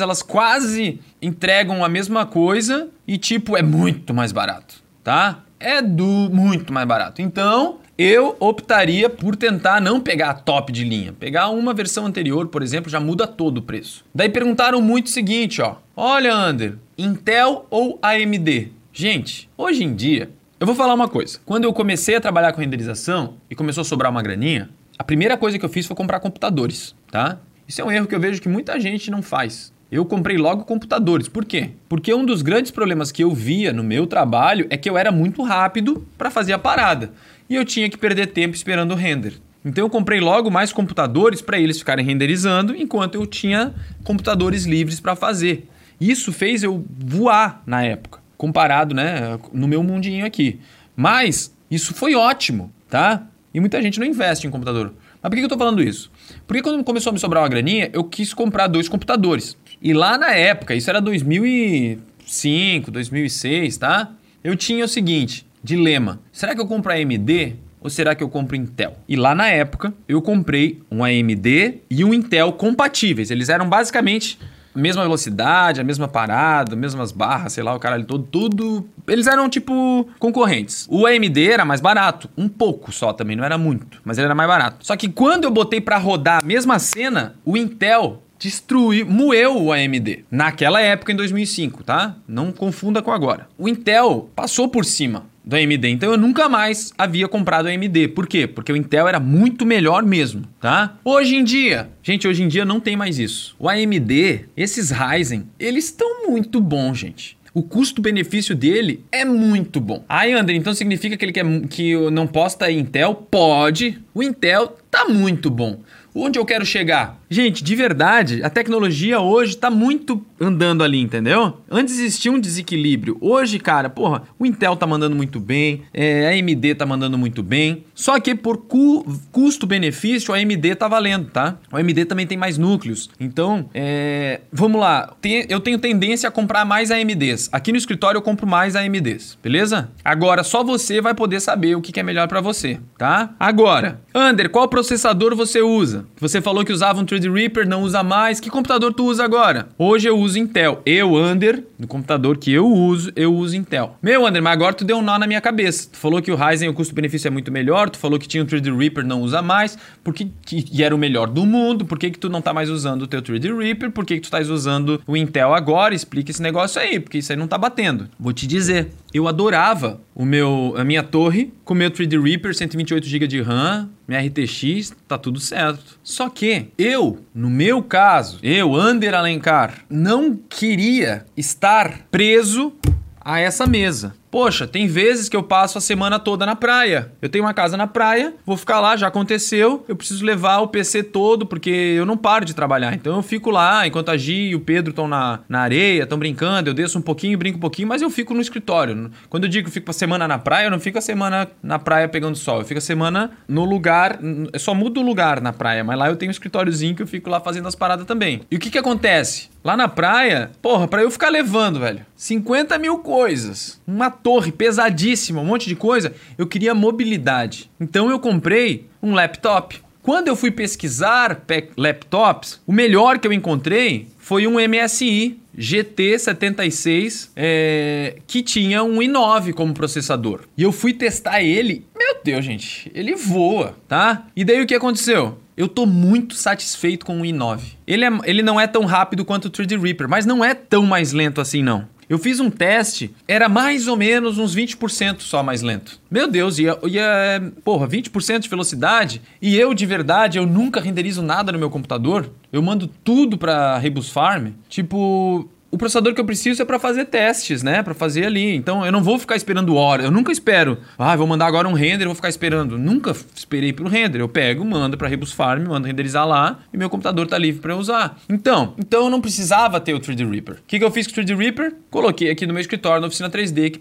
elas 0.00 0.22
quase 0.22 1.00
entregam 1.20 1.84
a 1.84 1.88
mesma 1.88 2.26
coisa 2.26 2.88
e 3.06 3.16
tipo 3.18 3.56
é 3.56 3.62
muito 3.62 4.12
mais 4.12 4.32
barato, 4.32 4.82
tá? 5.02 5.44
É 5.58 5.80
do 5.80 6.28
muito 6.30 6.72
mais 6.72 6.86
barato. 6.86 7.22
Então, 7.22 7.78
eu 7.98 8.36
optaria 8.38 9.08
por 9.08 9.36
tentar 9.36 9.80
não 9.80 10.00
pegar 10.00 10.30
a 10.30 10.34
top 10.34 10.70
de 10.70 10.84
linha. 10.84 11.14
Pegar 11.14 11.48
uma 11.48 11.72
versão 11.72 12.04
anterior, 12.04 12.48
por 12.48 12.62
exemplo, 12.62 12.90
já 12.90 13.00
muda 13.00 13.26
todo 13.26 13.58
o 13.58 13.62
preço. 13.62 14.04
Daí 14.14 14.28
perguntaram 14.28 14.82
muito 14.82 15.06
o 15.06 15.10
seguinte, 15.10 15.62
ó. 15.62 15.76
Olha, 15.96 16.34
Ander, 16.34 16.76
Intel 16.98 17.66
ou 17.70 17.98
AMD? 18.02 18.70
Gente, 18.92 19.48
hoje 19.56 19.82
em 19.82 19.94
dia, 19.94 20.30
eu 20.60 20.66
vou 20.66 20.76
falar 20.76 20.92
uma 20.92 21.08
coisa. 21.08 21.38
Quando 21.44 21.64
eu 21.64 21.72
comecei 21.72 22.16
a 22.16 22.20
trabalhar 22.20 22.52
com 22.52 22.60
renderização 22.60 23.34
e 23.50 23.54
começou 23.54 23.80
a 23.80 23.84
sobrar 23.84 24.10
uma 24.10 24.22
graninha, 24.22 24.68
a 24.98 25.04
primeira 25.04 25.36
coisa 25.36 25.58
que 25.58 25.64
eu 25.64 25.68
fiz 25.68 25.86
foi 25.86 25.96
comprar 25.96 26.20
computadores, 26.20 26.94
tá? 27.10 27.38
Isso 27.68 27.80
é 27.80 27.84
um 27.84 27.90
erro 27.90 28.06
que 28.06 28.14
eu 28.14 28.20
vejo 28.20 28.40
que 28.40 28.48
muita 28.48 28.78
gente 28.78 29.10
não 29.10 29.22
faz. 29.22 29.72
Eu 29.90 30.04
comprei 30.04 30.36
logo 30.36 30.64
computadores. 30.64 31.28
Por 31.28 31.44
quê? 31.44 31.70
Porque 31.88 32.12
um 32.12 32.24
dos 32.24 32.42
grandes 32.42 32.70
problemas 32.70 33.12
que 33.12 33.22
eu 33.22 33.32
via 33.32 33.72
no 33.72 33.84
meu 33.84 34.06
trabalho 34.06 34.66
é 34.68 34.76
que 34.76 34.90
eu 34.90 34.98
era 34.98 35.12
muito 35.12 35.42
rápido 35.42 36.06
para 36.18 36.30
fazer 36.30 36.52
a 36.52 36.58
parada 36.58 37.12
e 37.48 37.54
eu 37.54 37.64
tinha 37.64 37.88
que 37.88 37.96
perder 37.96 38.28
tempo 38.28 38.54
esperando 38.54 38.92
o 38.92 38.96
render. 38.96 39.34
Então 39.64 39.84
eu 39.84 39.90
comprei 39.90 40.20
logo 40.20 40.50
mais 40.50 40.72
computadores 40.72 41.40
para 41.40 41.58
eles 41.58 41.78
ficarem 41.78 42.04
renderizando 42.04 42.74
enquanto 42.74 43.16
eu 43.16 43.26
tinha 43.26 43.74
computadores 44.04 44.64
livres 44.64 45.00
para 45.00 45.16
fazer. 45.16 45.68
Isso 46.00 46.32
fez 46.32 46.62
eu 46.62 46.84
voar 46.88 47.62
na 47.66 47.82
época, 47.82 48.20
comparado, 48.36 48.94
né, 48.94 49.38
no 49.52 49.66
meu 49.66 49.82
mundinho 49.82 50.26
aqui. 50.26 50.60
Mas 50.94 51.52
isso 51.70 51.94
foi 51.94 52.14
ótimo, 52.14 52.72
tá? 52.88 53.26
E 53.52 53.58
muita 53.58 53.80
gente 53.82 53.98
não 53.98 54.06
investe 54.06 54.46
em 54.46 54.50
computador. 54.50 54.92
Mas 55.22 55.30
por 55.30 55.34
que 55.34 55.40
eu 55.40 55.46
estou 55.46 55.58
falando 55.58 55.82
isso? 55.82 56.10
Porque 56.46 56.62
quando 56.62 56.82
começou 56.84 57.10
a 57.10 57.12
me 57.12 57.18
sobrar 57.18 57.42
uma 57.42 57.48
graninha, 57.48 57.90
eu 57.92 58.04
quis 58.04 58.32
comprar 58.32 58.66
dois 58.66 58.88
computadores. 58.88 59.56
E 59.80 59.92
lá 59.92 60.16
na 60.16 60.32
época, 60.32 60.74
isso 60.74 60.88
era 60.88 61.00
2005, 61.00 62.90
2006, 62.90 63.76
tá? 63.76 64.10
Eu 64.42 64.56
tinha 64.56 64.84
o 64.84 64.88
seguinte, 64.88 65.46
dilema. 65.62 66.20
Será 66.32 66.54
que 66.54 66.60
eu 66.60 66.66
compro 66.66 66.92
AMD 66.92 67.56
ou 67.80 67.90
será 67.90 68.14
que 68.14 68.22
eu 68.22 68.28
compro 68.28 68.56
Intel? 68.56 68.96
E 69.08 69.16
lá 69.16 69.34
na 69.34 69.48
época, 69.48 69.92
eu 70.08 70.22
comprei 70.22 70.80
um 70.90 71.04
AMD 71.04 71.82
e 71.90 72.04
um 72.04 72.14
Intel 72.14 72.52
compatíveis. 72.52 73.30
Eles 73.30 73.48
eram 73.48 73.68
basicamente 73.68 74.38
mesma 74.76 75.02
velocidade, 75.02 75.80
a 75.80 75.84
mesma 75.84 76.08
parada, 76.08 76.76
mesmas 76.76 77.12
barras, 77.12 77.52
sei 77.52 77.62
lá, 77.62 77.74
o 77.74 77.80
cara 77.80 78.02
todo, 78.04 78.24
tudo. 78.24 78.88
Eles 79.08 79.26
eram 79.26 79.48
tipo 79.48 80.08
concorrentes. 80.18 80.86
O 80.90 81.06
AMD 81.06 81.50
era 81.50 81.64
mais 81.64 81.80
barato, 81.80 82.28
um 82.36 82.48
pouco 82.48 82.92
só 82.92 83.12
também, 83.12 83.36
não 83.36 83.44
era 83.44 83.58
muito, 83.58 84.00
mas 84.04 84.18
ele 84.18 84.26
era 84.26 84.34
mais 84.34 84.48
barato. 84.48 84.86
Só 84.86 84.96
que 84.96 85.08
quando 85.08 85.44
eu 85.44 85.50
botei 85.50 85.80
para 85.80 85.98
rodar 85.98 86.42
a 86.42 86.46
mesma 86.46 86.78
cena, 86.78 87.34
o 87.44 87.56
Intel 87.56 88.22
destruiu, 88.38 89.06
moeu 89.06 89.56
o 89.56 89.72
AMD. 89.72 90.24
Naquela 90.30 90.80
época, 90.80 91.12
em 91.12 91.16
2005, 91.16 91.82
tá? 91.82 92.16
Não 92.28 92.52
confunda 92.52 93.02
com 93.02 93.10
agora. 93.10 93.48
O 93.58 93.68
Intel 93.68 94.28
passou 94.34 94.68
por 94.68 94.84
cima 94.84 95.24
do 95.46 95.54
AMD. 95.54 95.88
Então 95.88 96.10
eu 96.10 96.18
nunca 96.18 96.48
mais 96.48 96.92
havia 96.98 97.28
comprado 97.28 97.68
AMD. 97.68 98.08
Por 98.08 98.26
quê? 98.26 98.48
Porque 98.48 98.72
o 98.72 98.76
Intel 98.76 99.06
era 99.06 99.20
muito 99.20 99.64
melhor 99.64 100.02
mesmo, 100.02 100.42
tá? 100.60 100.98
Hoje 101.04 101.36
em 101.36 101.44
dia, 101.44 101.88
gente, 102.02 102.26
hoje 102.26 102.42
em 102.42 102.48
dia 102.48 102.64
não 102.64 102.80
tem 102.80 102.96
mais 102.96 103.18
isso. 103.18 103.54
O 103.58 103.68
AMD, 103.68 104.46
esses 104.56 104.90
Ryzen, 104.90 105.46
eles 105.58 105.84
estão 105.84 106.28
muito 106.28 106.60
bons, 106.60 106.98
gente. 106.98 107.36
O 107.54 107.62
custo-benefício 107.62 108.54
dele 108.54 109.02
é 109.10 109.24
muito 109.24 109.80
bom. 109.80 110.04
Aí, 110.06 110.34
André, 110.34 110.56
então 110.56 110.74
significa 110.74 111.16
que 111.16 111.24
ele 111.24 111.32
quer 111.32 111.46
que 111.70 111.92
eu 111.92 112.10
não 112.10 112.26
posta 112.26 112.70
Intel? 112.70 113.14
Pode. 113.14 113.98
O 114.12 114.22
Intel 114.22 114.76
tá 114.90 115.06
muito 115.08 115.48
bom. 115.48 115.80
Onde 116.14 116.38
eu 116.38 116.44
quero 116.44 116.66
chegar? 116.66 117.18
Gente, 117.30 117.64
de 117.64 117.74
verdade, 117.74 118.42
a 118.42 118.50
tecnologia 118.50 119.20
hoje 119.20 119.52
está 119.52 119.70
muito 119.70 120.24
andando 120.40 120.82
ali, 120.84 121.00
entendeu? 121.00 121.58
Antes 121.70 121.98
existia 121.98 122.30
um 122.30 122.38
desequilíbrio. 122.38 123.16
Hoje, 123.20 123.58
cara, 123.58 123.88
porra, 123.88 124.22
o 124.38 124.46
Intel 124.46 124.76
tá 124.76 124.86
mandando 124.86 125.16
muito 125.16 125.40
bem, 125.40 125.82
é, 125.92 126.28
a 126.28 126.30
AMD 126.30 126.74
tá 126.74 126.86
mandando 126.86 127.16
muito 127.16 127.42
bem. 127.42 127.84
Só 127.94 128.18
que 128.20 128.34
por 128.34 128.58
cu 128.58 129.06
custo-benefício, 129.32 130.34
a 130.34 130.36
AMD 130.36 130.74
tá 130.74 130.88
valendo, 130.88 131.30
tá? 131.30 131.56
O 131.72 131.76
AMD 131.76 132.04
também 132.04 132.26
tem 132.26 132.36
mais 132.36 132.58
núcleos. 132.58 133.10
Então, 133.18 133.68
é, 133.74 134.40
vamos 134.52 134.80
lá. 134.80 135.14
Tem, 135.20 135.46
eu 135.48 135.60
tenho 135.60 135.78
tendência 135.78 136.28
a 136.28 136.32
comprar 136.32 136.64
mais 136.64 136.90
AMDs. 136.90 137.48
Aqui 137.52 137.72
no 137.72 137.78
escritório 137.78 138.18
eu 138.18 138.22
compro 138.22 138.46
mais 138.46 138.76
AMDs, 138.76 139.38
beleza? 139.42 139.90
Agora, 140.04 140.44
só 140.44 140.62
você 140.62 141.00
vai 141.00 141.14
poder 141.14 141.40
saber 141.40 141.74
o 141.76 141.80
que 141.80 141.98
é 141.98 142.02
melhor 142.02 142.28
para 142.28 142.40
você, 142.40 142.78
tá? 142.98 143.34
Agora, 143.40 144.00
Ander, 144.14 144.50
qual 144.50 144.68
processador 144.68 145.34
você 145.34 145.62
usa? 145.62 146.06
Você 146.20 146.42
falou 146.42 146.64
que 146.64 146.72
usava 146.72 147.00
um 147.00 147.04
3D 147.06 147.32
Reaper, 147.32 147.66
não 147.66 147.82
usa 147.82 148.02
mais. 148.02 148.40
Que 148.40 148.50
computador 148.50 148.92
tu 148.92 149.04
usa 149.04 149.24
agora? 149.24 149.68
Hoje 149.78 150.08
eu 150.08 150.18
uso 150.18 150.25
Intel. 150.34 150.82
Eu, 150.84 151.14
Under, 151.14 151.62
no 151.78 151.86
computador 151.86 152.38
que 152.38 152.50
eu 152.50 152.66
uso, 152.66 153.12
eu 153.14 153.34
uso 153.34 153.54
Intel. 153.54 153.96
Meu, 154.02 154.26
Under, 154.26 154.42
mas 154.42 154.52
agora 154.54 154.74
tu 154.74 154.84
deu 154.84 154.96
um 154.96 155.02
nó 155.02 155.18
na 155.18 155.26
minha 155.26 155.40
cabeça. 155.40 155.90
Tu 155.92 155.98
falou 155.98 156.22
que 156.22 156.32
o 156.32 156.36
Ryzen, 156.36 156.68
o 156.68 156.74
custo-benefício 156.74 157.28
é 157.28 157.30
muito 157.30 157.52
melhor. 157.52 157.90
Tu 157.90 157.98
falou 157.98 158.18
que 158.18 158.26
tinha 158.26 158.42
um 158.42 158.46
3D 158.46 158.76
Reaper, 158.76 159.04
não 159.04 159.20
usa 159.20 159.42
mais. 159.42 159.78
Porque 160.02 160.28
que, 160.44 160.64
e 160.72 160.82
era 160.82 160.94
o 160.94 160.98
melhor 160.98 161.28
do 161.28 161.44
mundo. 161.44 161.84
Por 161.84 161.98
que, 161.98 162.10
que 162.10 162.18
tu 162.18 162.28
não 162.28 162.40
tá 162.40 162.54
mais 162.54 162.70
usando 162.70 163.02
o 163.02 163.06
teu 163.06 163.20
3D 163.20 163.56
Reaper? 163.56 163.90
Por 163.90 164.06
que, 164.06 164.14
que 164.14 164.22
tu 164.22 164.24
estás 164.24 164.48
usando 164.48 165.02
o 165.06 165.16
Intel 165.16 165.54
agora? 165.54 165.94
Explica 165.94 166.30
esse 166.30 166.42
negócio 166.42 166.80
aí, 166.80 166.98
porque 166.98 167.18
isso 167.18 167.30
aí 167.30 167.38
não 167.38 167.46
tá 167.46 167.58
batendo. 167.58 168.08
Vou 168.18 168.32
te 168.32 168.46
dizer. 168.46 168.88
Eu 169.12 169.28
adorava 169.28 170.00
o 170.14 170.24
meu, 170.24 170.74
a 170.76 170.84
minha 170.84 171.02
torre 171.02 171.52
com 171.64 171.74
o 171.74 171.76
meu 171.76 171.90
3D 171.90 172.22
Reaper, 172.22 172.54
128 172.54 173.06
GB 173.06 173.26
de 173.26 173.42
RAM, 173.42 173.88
minha 174.06 174.20
RTX, 174.20 174.94
tá 175.08 175.18
tudo 175.18 175.40
certo. 175.40 175.98
Só 176.02 176.28
que 176.28 176.68
eu, 176.78 177.24
no 177.34 177.50
meu 177.50 177.82
caso, 177.82 178.38
eu, 178.42 178.74
Ander 178.74 179.14
Alencar, 179.14 179.84
não 179.90 180.36
queria 180.36 181.26
estar 181.36 182.06
preso 182.10 182.72
a 183.20 183.40
essa 183.40 183.66
mesa. 183.66 184.14
Poxa, 184.36 184.66
tem 184.66 184.86
vezes 184.86 185.30
que 185.30 185.36
eu 185.36 185.42
passo 185.42 185.78
a 185.78 185.80
semana 185.80 186.18
toda 186.18 186.44
na 186.44 186.54
praia. 186.54 187.10
Eu 187.22 187.28
tenho 187.30 187.42
uma 187.42 187.54
casa 187.54 187.74
na 187.74 187.86
praia, 187.86 188.34
vou 188.44 188.54
ficar 188.54 188.80
lá, 188.80 188.94
já 188.94 189.06
aconteceu. 189.06 189.82
Eu 189.88 189.96
preciso 189.96 190.22
levar 190.22 190.58
o 190.58 190.68
PC 190.68 191.04
todo, 191.04 191.46
porque 191.46 191.70
eu 191.70 192.04
não 192.04 192.18
paro 192.18 192.44
de 192.44 192.52
trabalhar. 192.52 192.92
Então 192.92 193.16
eu 193.16 193.22
fico 193.22 193.50
lá, 193.50 193.86
enquanto 193.86 194.10
a 194.10 194.16
Gi 194.18 194.48
e 194.48 194.54
o 194.54 194.60
Pedro 194.60 194.90
estão 194.90 195.08
na, 195.08 195.40
na 195.48 195.60
areia, 195.60 196.02
estão 196.02 196.18
brincando, 196.18 196.68
eu 196.68 196.74
desço 196.74 196.98
um 196.98 197.00
pouquinho, 197.00 197.38
brinco 197.38 197.56
um 197.56 197.60
pouquinho, 197.62 197.88
mas 197.88 198.02
eu 198.02 198.10
fico 198.10 198.34
no 198.34 198.42
escritório. 198.42 199.10
Quando 199.30 199.44
eu 199.44 199.48
digo 199.48 199.68
que 199.68 199.72
fico 199.72 199.90
a 199.90 199.94
semana 199.94 200.28
na 200.28 200.38
praia, 200.38 200.66
eu 200.66 200.70
não 200.70 200.80
fico 200.80 200.98
a 200.98 201.00
semana 201.00 201.48
na 201.62 201.78
praia 201.78 202.06
pegando 202.06 202.36
sol. 202.36 202.58
Eu 202.58 202.66
fico 202.66 202.76
a 202.76 202.82
semana 202.82 203.30
no 203.48 203.64
lugar. 203.64 204.18
Eu 204.52 204.60
só 204.60 204.74
mudo 204.74 205.00
o 205.00 205.02
lugar 205.02 205.40
na 205.40 205.54
praia, 205.54 205.82
mas 205.82 205.98
lá 205.98 206.08
eu 206.08 206.16
tenho 206.16 206.28
um 206.28 206.30
escritóriozinho 206.30 206.94
que 206.94 207.02
eu 207.02 207.06
fico 207.06 207.30
lá 207.30 207.40
fazendo 207.40 207.68
as 207.68 207.74
paradas 207.74 208.04
também. 208.04 208.42
E 208.50 208.56
o 208.56 208.58
que 208.58 208.68
que 208.68 208.76
acontece? 208.76 209.48
Lá 209.66 209.76
na 209.76 209.88
praia, 209.88 210.52
porra, 210.62 210.86
pra 210.86 211.02
eu 211.02 211.10
ficar 211.10 211.28
levando, 211.28 211.80
velho, 211.80 212.06
50 212.14 212.78
mil 212.78 212.98
coisas, 212.98 213.80
uma 213.84 214.08
torre 214.08 214.52
pesadíssima, 214.52 215.40
um 215.40 215.44
monte 215.44 215.66
de 215.66 215.74
coisa, 215.74 216.14
eu 216.38 216.46
queria 216.46 216.72
mobilidade. 216.72 217.68
Então 217.80 218.08
eu 218.08 218.20
comprei 218.20 218.86
um 219.02 219.12
laptop 219.12 219.80
Quando 220.06 220.28
eu 220.28 220.36
fui 220.36 220.52
pesquisar 220.52 221.44
laptops, 221.76 222.60
o 222.64 222.72
melhor 222.72 223.18
que 223.18 223.26
eu 223.26 223.32
encontrei 223.32 224.06
foi 224.18 224.46
um 224.46 224.52
MSI 224.52 225.36
GT76 225.58 227.30
é, 227.34 228.18
que 228.24 228.40
tinha 228.44 228.84
um 228.84 228.98
i9 228.98 229.52
como 229.52 229.74
processador. 229.74 230.42
E 230.56 230.62
eu 230.62 230.70
fui 230.70 230.92
testar 230.92 231.42
ele. 231.42 231.84
Meu 231.98 232.18
Deus, 232.22 232.44
gente, 232.44 232.88
ele 232.94 233.16
voa, 233.16 233.76
tá? 233.88 234.28
E 234.36 234.44
daí 234.44 234.62
o 234.62 234.66
que 234.66 234.76
aconteceu? 234.76 235.38
Eu 235.56 235.68
tô 235.68 235.86
muito 235.86 236.34
satisfeito 236.34 237.06
com 237.06 237.20
o 237.20 237.24
i9. 237.24 237.60
Ele, 237.86 238.04
é, 238.04 238.10
ele 238.24 238.42
não 238.42 238.60
é 238.60 238.66
tão 238.66 238.84
rápido 238.84 239.24
quanto 239.24 239.46
o 239.46 239.50
3D 239.50 239.80
Reaper, 239.80 240.08
mas 240.08 240.26
não 240.26 240.44
é 240.44 240.54
tão 240.54 240.84
mais 240.84 241.12
lento 241.12 241.40
assim 241.40 241.62
não. 241.62 241.88
Eu 242.08 242.18
fiz 242.18 242.38
um 242.38 242.48
teste, 242.48 243.12
era 243.26 243.48
mais 243.48 243.88
ou 243.88 243.96
menos 243.96 244.38
uns 244.38 244.54
20% 244.54 245.20
só 245.20 245.42
mais 245.42 245.60
lento. 245.60 245.98
Meu 246.08 246.30
Deus, 246.30 246.56
ia, 246.58 246.78
ia 246.84 247.52
porra, 247.64 247.88
20% 247.88 248.40
de 248.40 248.48
velocidade. 248.48 249.20
E 249.42 249.56
eu, 249.56 249.74
de 249.74 249.84
verdade, 249.84 250.38
eu 250.38 250.46
nunca 250.46 250.80
renderizo 250.80 251.20
nada 251.20 251.50
no 251.50 251.58
meu 251.58 251.68
computador. 251.68 252.30
Eu 252.52 252.62
mando 252.62 252.86
tudo 252.86 253.36
pra 253.36 253.76
Rebus 253.78 254.08
Farm. 254.08 254.50
Tipo, 254.68 255.50
o 255.76 255.78
processador 255.78 256.14
que 256.14 256.20
eu 256.20 256.24
preciso 256.24 256.62
é 256.62 256.64
para 256.64 256.78
fazer 256.78 257.04
testes, 257.04 257.62
né? 257.62 257.82
Para 257.82 257.92
fazer 257.92 258.24
ali. 258.24 258.54
Então 258.54 258.84
eu 258.84 258.90
não 258.90 259.02
vou 259.02 259.18
ficar 259.18 259.36
esperando 259.36 259.74
horas. 259.74 260.06
Eu 260.06 260.10
nunca 260.10 260.32
espero. 260.32 260.78
Ah, 260.98 261.14
vou 261.14 261.26
mandar 261.26 261.46
agora 261.46 261.68
um 261.68 261.74
render, 261.74 262.06
vou 262.06 262.14
ficar 262.14 262.30
esperando. 262.30 262.78
Nunca 262.78 263.14
esperei 263.34 263.74
pelo 263.74 263.90
render. 263.90 264.18
Eu 264.18 264.28
pego, 264.28 264.64
mando 264.64 264.96
para 264.96 265.06
Rebus 265.06 265.32
Farm, 265.32 265.66
mando 265.68 265.86
renderizar 265.86 266.26
lá 266.26 266.60
e 266.72 266.78
meu 266.78 266.88
computador 266.88 267.26
tá 267.26 267.36
livre 267.36 267.60
para 267.60 267.76
usar. 267.76 268.18
Então, 268.26 268.72
então 268.78 269.04
eu 269.04 269.10
não 269.10 269.20
precisava 269.20 269.78
ter 269.78 269.92
o 269.92 270.00
3D 270.00 270.26
Reaper. 270.30 270.54
O 270.54 270.58
que, 270.66 270.78
que 270.78 270.84
eu 270.84 270.90
fiz 270.90 271.06
com 271.06 271.20
o 271.20 271.22
3D 271.22 271.36
Reaper? 271.36 271.74
Coloquei 271.90 272.30
aqui 272.30 272.46
no 272.46 272.54
meu 272.54 272.62
escritório 272.62 273.02
na 273.02 273.08
oficina 273.08 273.28
3D 273.28 273.72
que 273.72 273.80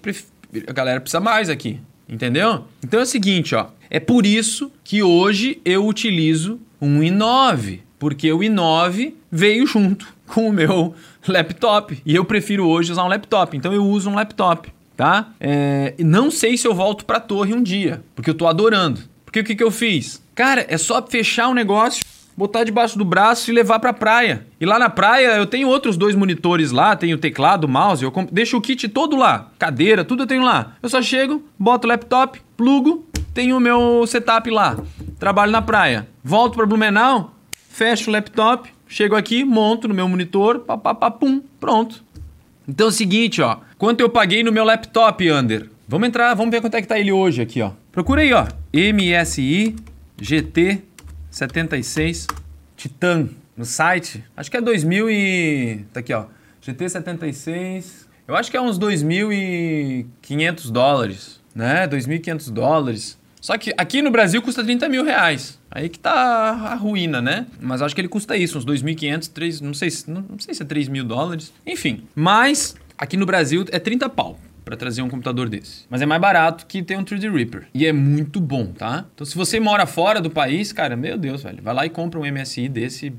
a 0.67 0.73
galera 0.73 0.99
precisa 0.99 1.21
mais 1.21 1.49
aqui. 1.49 1.79
Entendeu? 2.09 2.65
Então 2.83 2.99
é 2.99 3.03
o 3.03 3.05
seguinte, 3.05 3.55
ó. 3.55 3.67
É 3.89 4.01
por 4.01 4.25
isso 4.25 4.69
que 4.83 5.01
hoje 5.01 5.61
eu 5.63 5.87
utilizo 5.87 6.59
um 6.81 6.99
i9, 6.99 7.79
porque 7.97 8.29
o 8.33 8.39
i9 8.39 9.13
veio 9.31 9.65
junto 9.65 10.14
com 10.27 10.49
o 10.49 10.53
meu 10.53 10.93
laptop. 11.27 12.01
E 12.05 12.15
eu 12.15 12.25
prefiro 12.25 12.67
hoje 12.67 12.91
usar 12.91 13.03
um 13.03 13.07
laptop, 13.07 13.55
então 13.55 13.73
eu 13.73 13.83
uso 13.85 14.09
um 14.09 14.15
laptop, 14.15 14.71
tá? 14.95 15.29
É, 15.39 15.93
não 15.99 16.29
sei 16.31 16.57
se 16.57 16.67
eu 16.67 16.73
volto 16.73 17.05
pra 17.05 17.19
torre 17.19 17.53
um 17.53 17.61
dia, 17.61 18.03
porque 18.15 18.29
eu 18.29 18.35
tô 18.35 18.47
adorando. 18.47 19.01
Porque 19.25 19.39
o 19.39 19.43
que, 19.43 19.55
que 19.55 19.63
eu 19.63 19.71
fiz? 19.71 20.23
Cara, 20.33 20.65
é 20.67 20.77
só 20.77 21.05
fechar 21.05 21.47
um 21.49 21.53
negócio, 21.53 22.03
botar 22.37 22.63
debaixo 22.63 22.97
do 22.97 23.05
braço 23.05 23.49
e 23.49 23.53
levar 23.53 23.79
pra 23.79 23.93
praia. 23.93 24.45
E 24.59 24.65
lá 24.65 24.77
na 24.77 24.89
praia 24.89 25.37
eu 25.37 25.45
tenho 25.45 25.67
outros 25.67 25.97
dois 25.97 26.15
monitores 26.15 26.71
lá, 26.71 26.95
tenho 26.95 27.17
teclado, 27.17 27.67
mouse, 27.67 28.03
eu 28.03 28.13
deixo 28.31 28.57
o 28.57 28.61
kit 28.61 28.87
todo 28.89 29.15
lá, 29.15 29.51
cadeira, 29.57 30.03
tudo 30.03 30.23
eu 30.23 30.27
tenho 30.27 30.43
lá. 30.43 30.73
Eu 30.81 30.89
só 30.89 31.01
chego, 31.01 31.43
boto 31.57 31.87
o 31.87 31.89
laptop, 31.89 32.41
plugo, 32.57 33.07
tenho 33.33 33.57
o 33.57 33.59
meu 33.59 34.05
setup 34.07 34.49
lá. 34.49 34.77
Trabalho 35.19 35.51
na 35.51 35.61
praia. 35.61 36.07
Volto 36.23 36.55
para 36.55 36.65
Blumenau, 36.65 37.33
fecho 37.69 38.09
o 38.09 38.13
laptop, 38.13 38.69
Chego 38.87 39.15
aqui, 39.15 39.43
monto 39.43 39.87
no 39.87 39.93
meu 39.93 40.07
monitor, 40.07 40.59
papapá, 40.59 41.09
pum, 41.09 41.41
pronto. 41.59 42.03
Então 42.67 42.87
é 42.87 42.89
o 42.89 42.91
seguinte, 42.91 43.41
ó. 43.41 43.57
Quanto 43.77 43.99
eu 43.99 44.09
paguei 44.09 44.43
no 44.43 44.51
meu 44.51 44.63
laptop, 44.63 45.29
Under? 45.31 45.69
Vamos 45.87 46.07
entrar, 46.07 46.33
vamos 46.33 46.51
ver 46.51 46.61
quanto 46.61 46.75
é 46.75 46.81
que 46.81 46.87
tá 46.87 46.99
ele 46.99 47.11
hoje 47.11 47.41
aqui, 47.41 47.61
ó. 47.61 47.71
Procura 47.91 48.21
aí, 48.21 48.33
ó. 48.33 48.47
MSI 48.73 49.75
GT 50.19 50.81
76 51.29 52.27
Titan 52.75 53.29
no 53.55 53.65
site. 53.65 54.23
Acho 54.35 54.49
que 54.49 54.57
é 54.57 54.61
2000 54.61 55.11
e 55.11 55.85
tá 55.93 55.99
aqui, 55.99 56.13
ó. 56.13 56.25
GT 56.61 56.89
76. 56.89 58.07
Eu 58.27 58.35
acho 58.35 58.49
que 58.49 58.57
é 58.57 58.61
uns 58.61 58.79
2.500 58.79 60.71
dólares, 60.71 61.41
né? 61.53 61.87
2.500 61.87 62.51
dólares. 62.51 63.19
Só 63.45 63.59
que 63.59 63.71
aqui 63.77 64.01
no 64.01 64.09
Brasil 64.09 64.41
custa 64.41 64.63
30 64.63 64.89
mil 64.89 65.03
reais. 65.03 65.59
Aí 65.69 65.87
que 65.87 65.99
tá 65.99 66.11
a 66.11 66.73
ruína, 66.73 67.21
né? 67.21 67.45
Mas 67.61 67.79
acho 67.79 67.93
que 67.93 68.01
ele 68.01 68.07
custa 68.07 68.35
isso, 68.35 68.57
uns 68.57 68.65
2.500, 68.65 69.31
3, 69.31 69.61
não 69.61 69.71
sei, 69.71 69.89
não, 70.07 70.25
não 70.27 70.39
sei 70.39 70.55
se 70.55 70.63
é 70.63 70.65
3 70.65 70.87
mil 70.87 71.03
dólares. 71.03 71.53
Enfim, 71.63 72.05
mas 72.15 72.75
aqui 72.97 73.15
no 73.15 73.23
Brasil 73.23 73.63
é 73.71 73.77
30 73.77 74.09
pau 74.09 74.39
para 74.63 74.75
trazer 74.75 75.03
um 75.03 75.09
computador 75.09 75.47
desse. 75.47 75.85
Mas 75.91 76.01
é 76.01 76.07
mais 76.07 76.19
barato 76.19 76.65
que 76.65 76.81
ter 76.81 76.97
um 76.97 77.03
3D 77.03 77.31
Reaper. 77.31 77.67
E 77.71 77.85
é 77.85 77.93
muito 77.93 78.41
bom, 78.41 78.65
tá? 78.65 79.05
Então 79.13 79.23
se 79.23 79.35
você 79.35 79.59
mora 79.59 79.85
fora 79.85 80.19
do 80.19 80.31
país, 80.31 80.73
cara, 80.73 80.95
meu 80.95 81.15
Deus, 81.15 81.43
velho, 81.43 81.61
vai 81.61 81.75
lá 81.75 81.85
e 81.85 81.89
compra 81.91 82.19
um 82.19 82.25
MSI 82.25 82.67
desse 82.67 83.13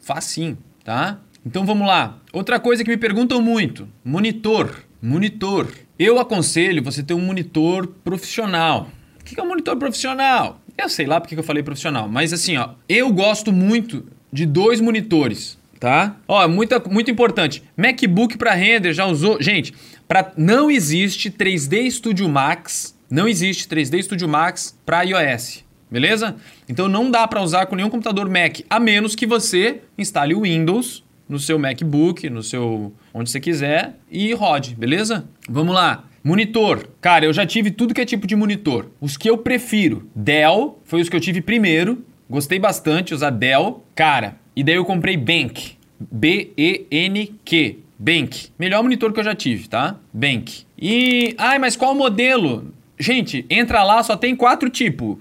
facinho, 0.00 0.56
tá? 0.84 1.18
Então 1.44 1.66
vamos 1.66 1.88
lá. 1.88 2.16
Outra 2.32 2.60
coisa 2.60 2.84
que 2.84 2.90
me 2.90 2.96
perguntam 2.96 3.42
muito: 3.42 3.88
monitor. 4.04 4.84
Monitor. 5.02 5.66
Eu 5.98 6.20
aconselho 6.20 6.80
você 6.80 7.02
ter 7.02 7.14
um 7.14 7.20
monitor 7.20 7.88
profissional. 8.04 8.88
O 9.22 9.24
que 9.24 9.38
é 9.38 9.42
um 9.42 9.48
monitor 9.48 9.76
profissional? 9.76 10.60
Eu 10.76 10.88
sei 10.88 11.06
lá 11.06 11.20
porque 11.20 11.38
eu 11.38 11.42
falei 11.42 11.62
profissional, 11.62 12.08
mas 12.08 12.32
assim, 12.32 12.56
ó, 12.56 12.70
eu 12.88 13.10
gosto 13.12 13.52
muito 13.52 14.04
de 14.32 14.44
dois 14.44 14.80
monitores, 14.80 15.56
tá? 15.78 16.16
Ó, 16.26 16.46
muita, 16.48 16.80
muito 16.80 17.10
importante. 17.10 17.62
MacBook 17.76 18.36
para 18.36 18.52
render 18.52 18.92
já 18.92 19.06
usou, 19.06 19.40
gente, 19.40 19.72
para 20.08 20.32
não 20.36 20.70
existe 20.70 21.30
3D 21.30 21.90
Studio 21.90 22.28
Max, 22.28 22.98
não 23.08 23.28
existe 23.28 23.68
3D 23.68 24.02
Studio 24.02 24.28
Max 24.28 24.76
para 24.84 25.02
iOS. 25.02 25.64
Beleza? 25.90 26.36
Então 26.66 26.88
não 26.88 27.10
dá 27.10 27.28
para 27.28 27.42
usar 27.42 27.66
com 27.66 27.76
nenhum 27.76 27.90
computador 27.90 28.28
Mac, 28.28 28.60
a 28.68 28.80
menos 28.80 29.14
que 29.14 29.26
você 29.26 29.82
instale 29.96 30.34
o 30.34 30.40
Windows 30.40 31.04
no 31.28 31.38
seu 31.38 31.58
MacBook, 31.58 32.28
no 32.30 32.42
seu 32.42 32.92
onde 33.12 33.30
você 33.30 33.38
quiser 33.38 33.96
e 34.10 34.32
rode, 34.32 34.74
beleza? 34.74 35.28
Vamos 35.48 35.74
lá. 35.74 36.04
Monitor. 36.24 36.88
Cara, 37.00 37.24
eu 37.24 37.32
já 37.32 37.44
tive 37.44 37.70
tudo 37.70 37.92
que 37.92 38.00
é 38.00 38.04
tipo 38.04 38.26
de 38.26 38.36
monitor. 38.36 38.90
Os 39.00 39.16
que 39.16 39.28
eu 39.28 39.38
prefiro. 39.38 40.08
Dell, 40.14 40.80
foi 40.84 41.00
os 41.00 41.08
que 41.08 41.16
eu 41.16 41.20
tive 41.20 41.40
primeiro. 41.40 42.04
Gostei 42.30 42.58
bastante 42.58 43.12
usar 43.12 43.30
Dell. 43.30 43.84
Cara, 43.94 44.36
e 44.54 44.62
daí 44.62 44.76
eu 44.76 44.84
comprei 44.84 45.16
Bank. 45.16 45.76
B-E-N-Q. 45.98 47.78
Bank. 47.98 48.48
Melhor 48.58 48.82
monitor 48.82 49.12
que 49.12 49.20
eu 49.20 49.24
já 49.24 49.34
tive, 49.34 49.68
tá? 49.68 49.96
Bank. 50.12 50.64
E. 50.78 51.34
Ai, 51.38 51.58
mas 51.58 51.76
qual 51.76 51.94
modelo? 51.94 52.72
Gente, 52.98 53.44
entra 53.50 53.82
lá, 53.82 54.02
só 54.02 54.16
tem 54.16 54.36
quatro 54.36 54.70
tipos. 54.70 55.18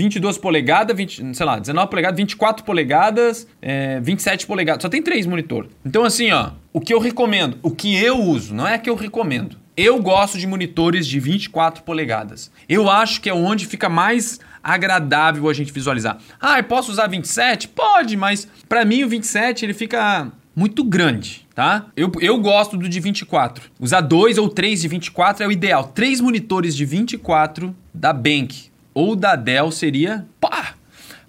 22 0.00 0.38
polegadas, 0.38 0.96
20, 0.96 1.34
sei 1.34 1.44
lá, 1.44 1.58
19 1.58 1.90
polegadas, 1.90 2.16
24 2.16 2.64
polegadas, 2.64 3.46
é, 3.60 4.00
27 4.00 4.46
polegadas. 4.46 4.80
Só 4.80 4.88
tem 4.88 5.02
três 5.02 5.26
monitor. 5.26 5.68
Então, 5.84 6.04
assim, 6.04 6.30
ó, 6.32 6.52
o 6.72 6.80
que 6.80 6.94
eu 6.94 6.98
recomendo, 6.98 7.58
o 7.62 7.70
que 7.70 8.02
eu 8.02 8.18
uso, 8.18 8.54
não 8.54 8.66
é 8.66 8.78
que 8.78 8.88
eu 8.88 8.94
recomendo. 8.94 9.58
Eu 9.76 10.00
gosto 10.00 10.38
de 10.38 10.46
monitores 10.46 11.06
de 11.06 11.20
24 11.20 11.82
polegadas. 11.82 12.50
Eu 12.66 12.88
acho 12.88 13.20
que 13.20 13.28
é 13.28 13.34
onde 13.34 13.66
fica 13.66 13.90
mais 13.90 14.40
agradável 14.62 15.50
a 15.50 15.52
gente 15.52 15.70
visualizar. 15.70 16.16
Ah, 16.40 16.62
posso 16.62 16.90
usar 16.90 17.06
27? 17.06 17.68
Pode, 17.68 18.16
mas 18.16 18.48
para 18.66 18.86
mim 18.86 19.04
o 19.04 19.08
27 19.08 19.66
ele 19.66 19.74
fica 19.74 20.32
muito 20.56 20.82
grande, 20.82 21.46
tá? 21.54 21.86
Eu, 21.94 22.10
eu 22.20 22.38
gosto 22.40 22.76
do 22.76 22.88
de 22.88 23.00
24. 23.00 23.70
Usar 23.78 24.00
dois 24.00 24.38
ou 24.38 24.48
três 24.48 24.80
de 24.80 24.88
24 24.88 25.44
é 25.44 25.46
o 25.46 25.52
ideal. 25.52 25.84
Três 25.94 26.22
monitores 26.22 26.74
de 26.74 26.86
24 26.86 27.74
da 27.92 28.12
Bank 28.14 28.69
ou 28.94 29.14
da 29.14 29.36
Dell 29.36 29.70
seria 29.70 30.26
pá. 30.40 30.74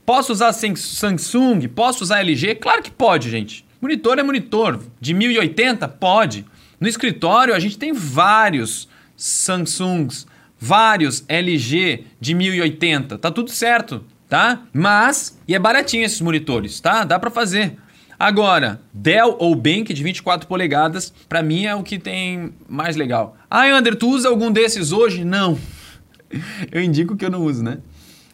Posso 0.06 0.34
usar 0.34 0.52
Samsung? 0.54 1.68
Posso 1.74 2.04
usar 2.04 2.20
LG? 2.22 2.56
Claro 2.56 2.82
que 2.82 2.92
pode, 2.92 3.30
gente. 3.30 3.66
Monitor 3.80 4.20
é 4.20 4.24
monitor. 4.24 4.82
De 5.00 5.14
1080? 5.14 5.88
Pode. 5.88 6.46
No 6.80 6.88
escritório 6.88 7.54
a 7.54 7.60
gente 7.60 7.78
tem 7.78 7.94
vários 7.94 8.90
Samsungs, 9.16 10.26
vários 10.60 11.24
LG 11.28 12.06
de 12.20 12.34
1080. 12.34 13.18
Tá 13.20 13.32
tudo 13.32 13.52
certo, 13.52 14.04
tá? 14.28 14.64
Mas, 14.74 15.40
e 15.48 15.54
é 15.54 15.60
baratinho 15.60 16.04
esses 16.04 16.22
monitores, 16.22 16.80
tá? 16.80 17.04
Dá 17.04 17.20
para 17.20 17.30
fazer. 17.30 17.78
Agora, 18.18 18.80
Dell 18.94 19.36
ou 19.40 19.56
Bank 19.56 19.94
de 19.94 20.04
24 20.04 20.48
polegadas, 20.48 21.12
para 21.28 21.42
mim 21.42 21.66
é 21.66 21.76
o 21.76 21.82
que 21.82 21.98
tem 21.98 22.54
mais 22.70 22.96
legal. 22.96 23.36
Ah, 23.50 23.66
Ander, 23.66 23.96
tu 23.96 24.10
usa 24.10 24.30
algum 24.30 24.52
desses 24.52 24.92
hoje? 24.92 25.26
Não. 25.26 25.58
eu 26.72 26.82
indico 26.82 27.16
que 27.16 27.26
eu 27.26 27.30
não 27.30 27.44
uso, 27.44 27.64
né? 27.64 27.80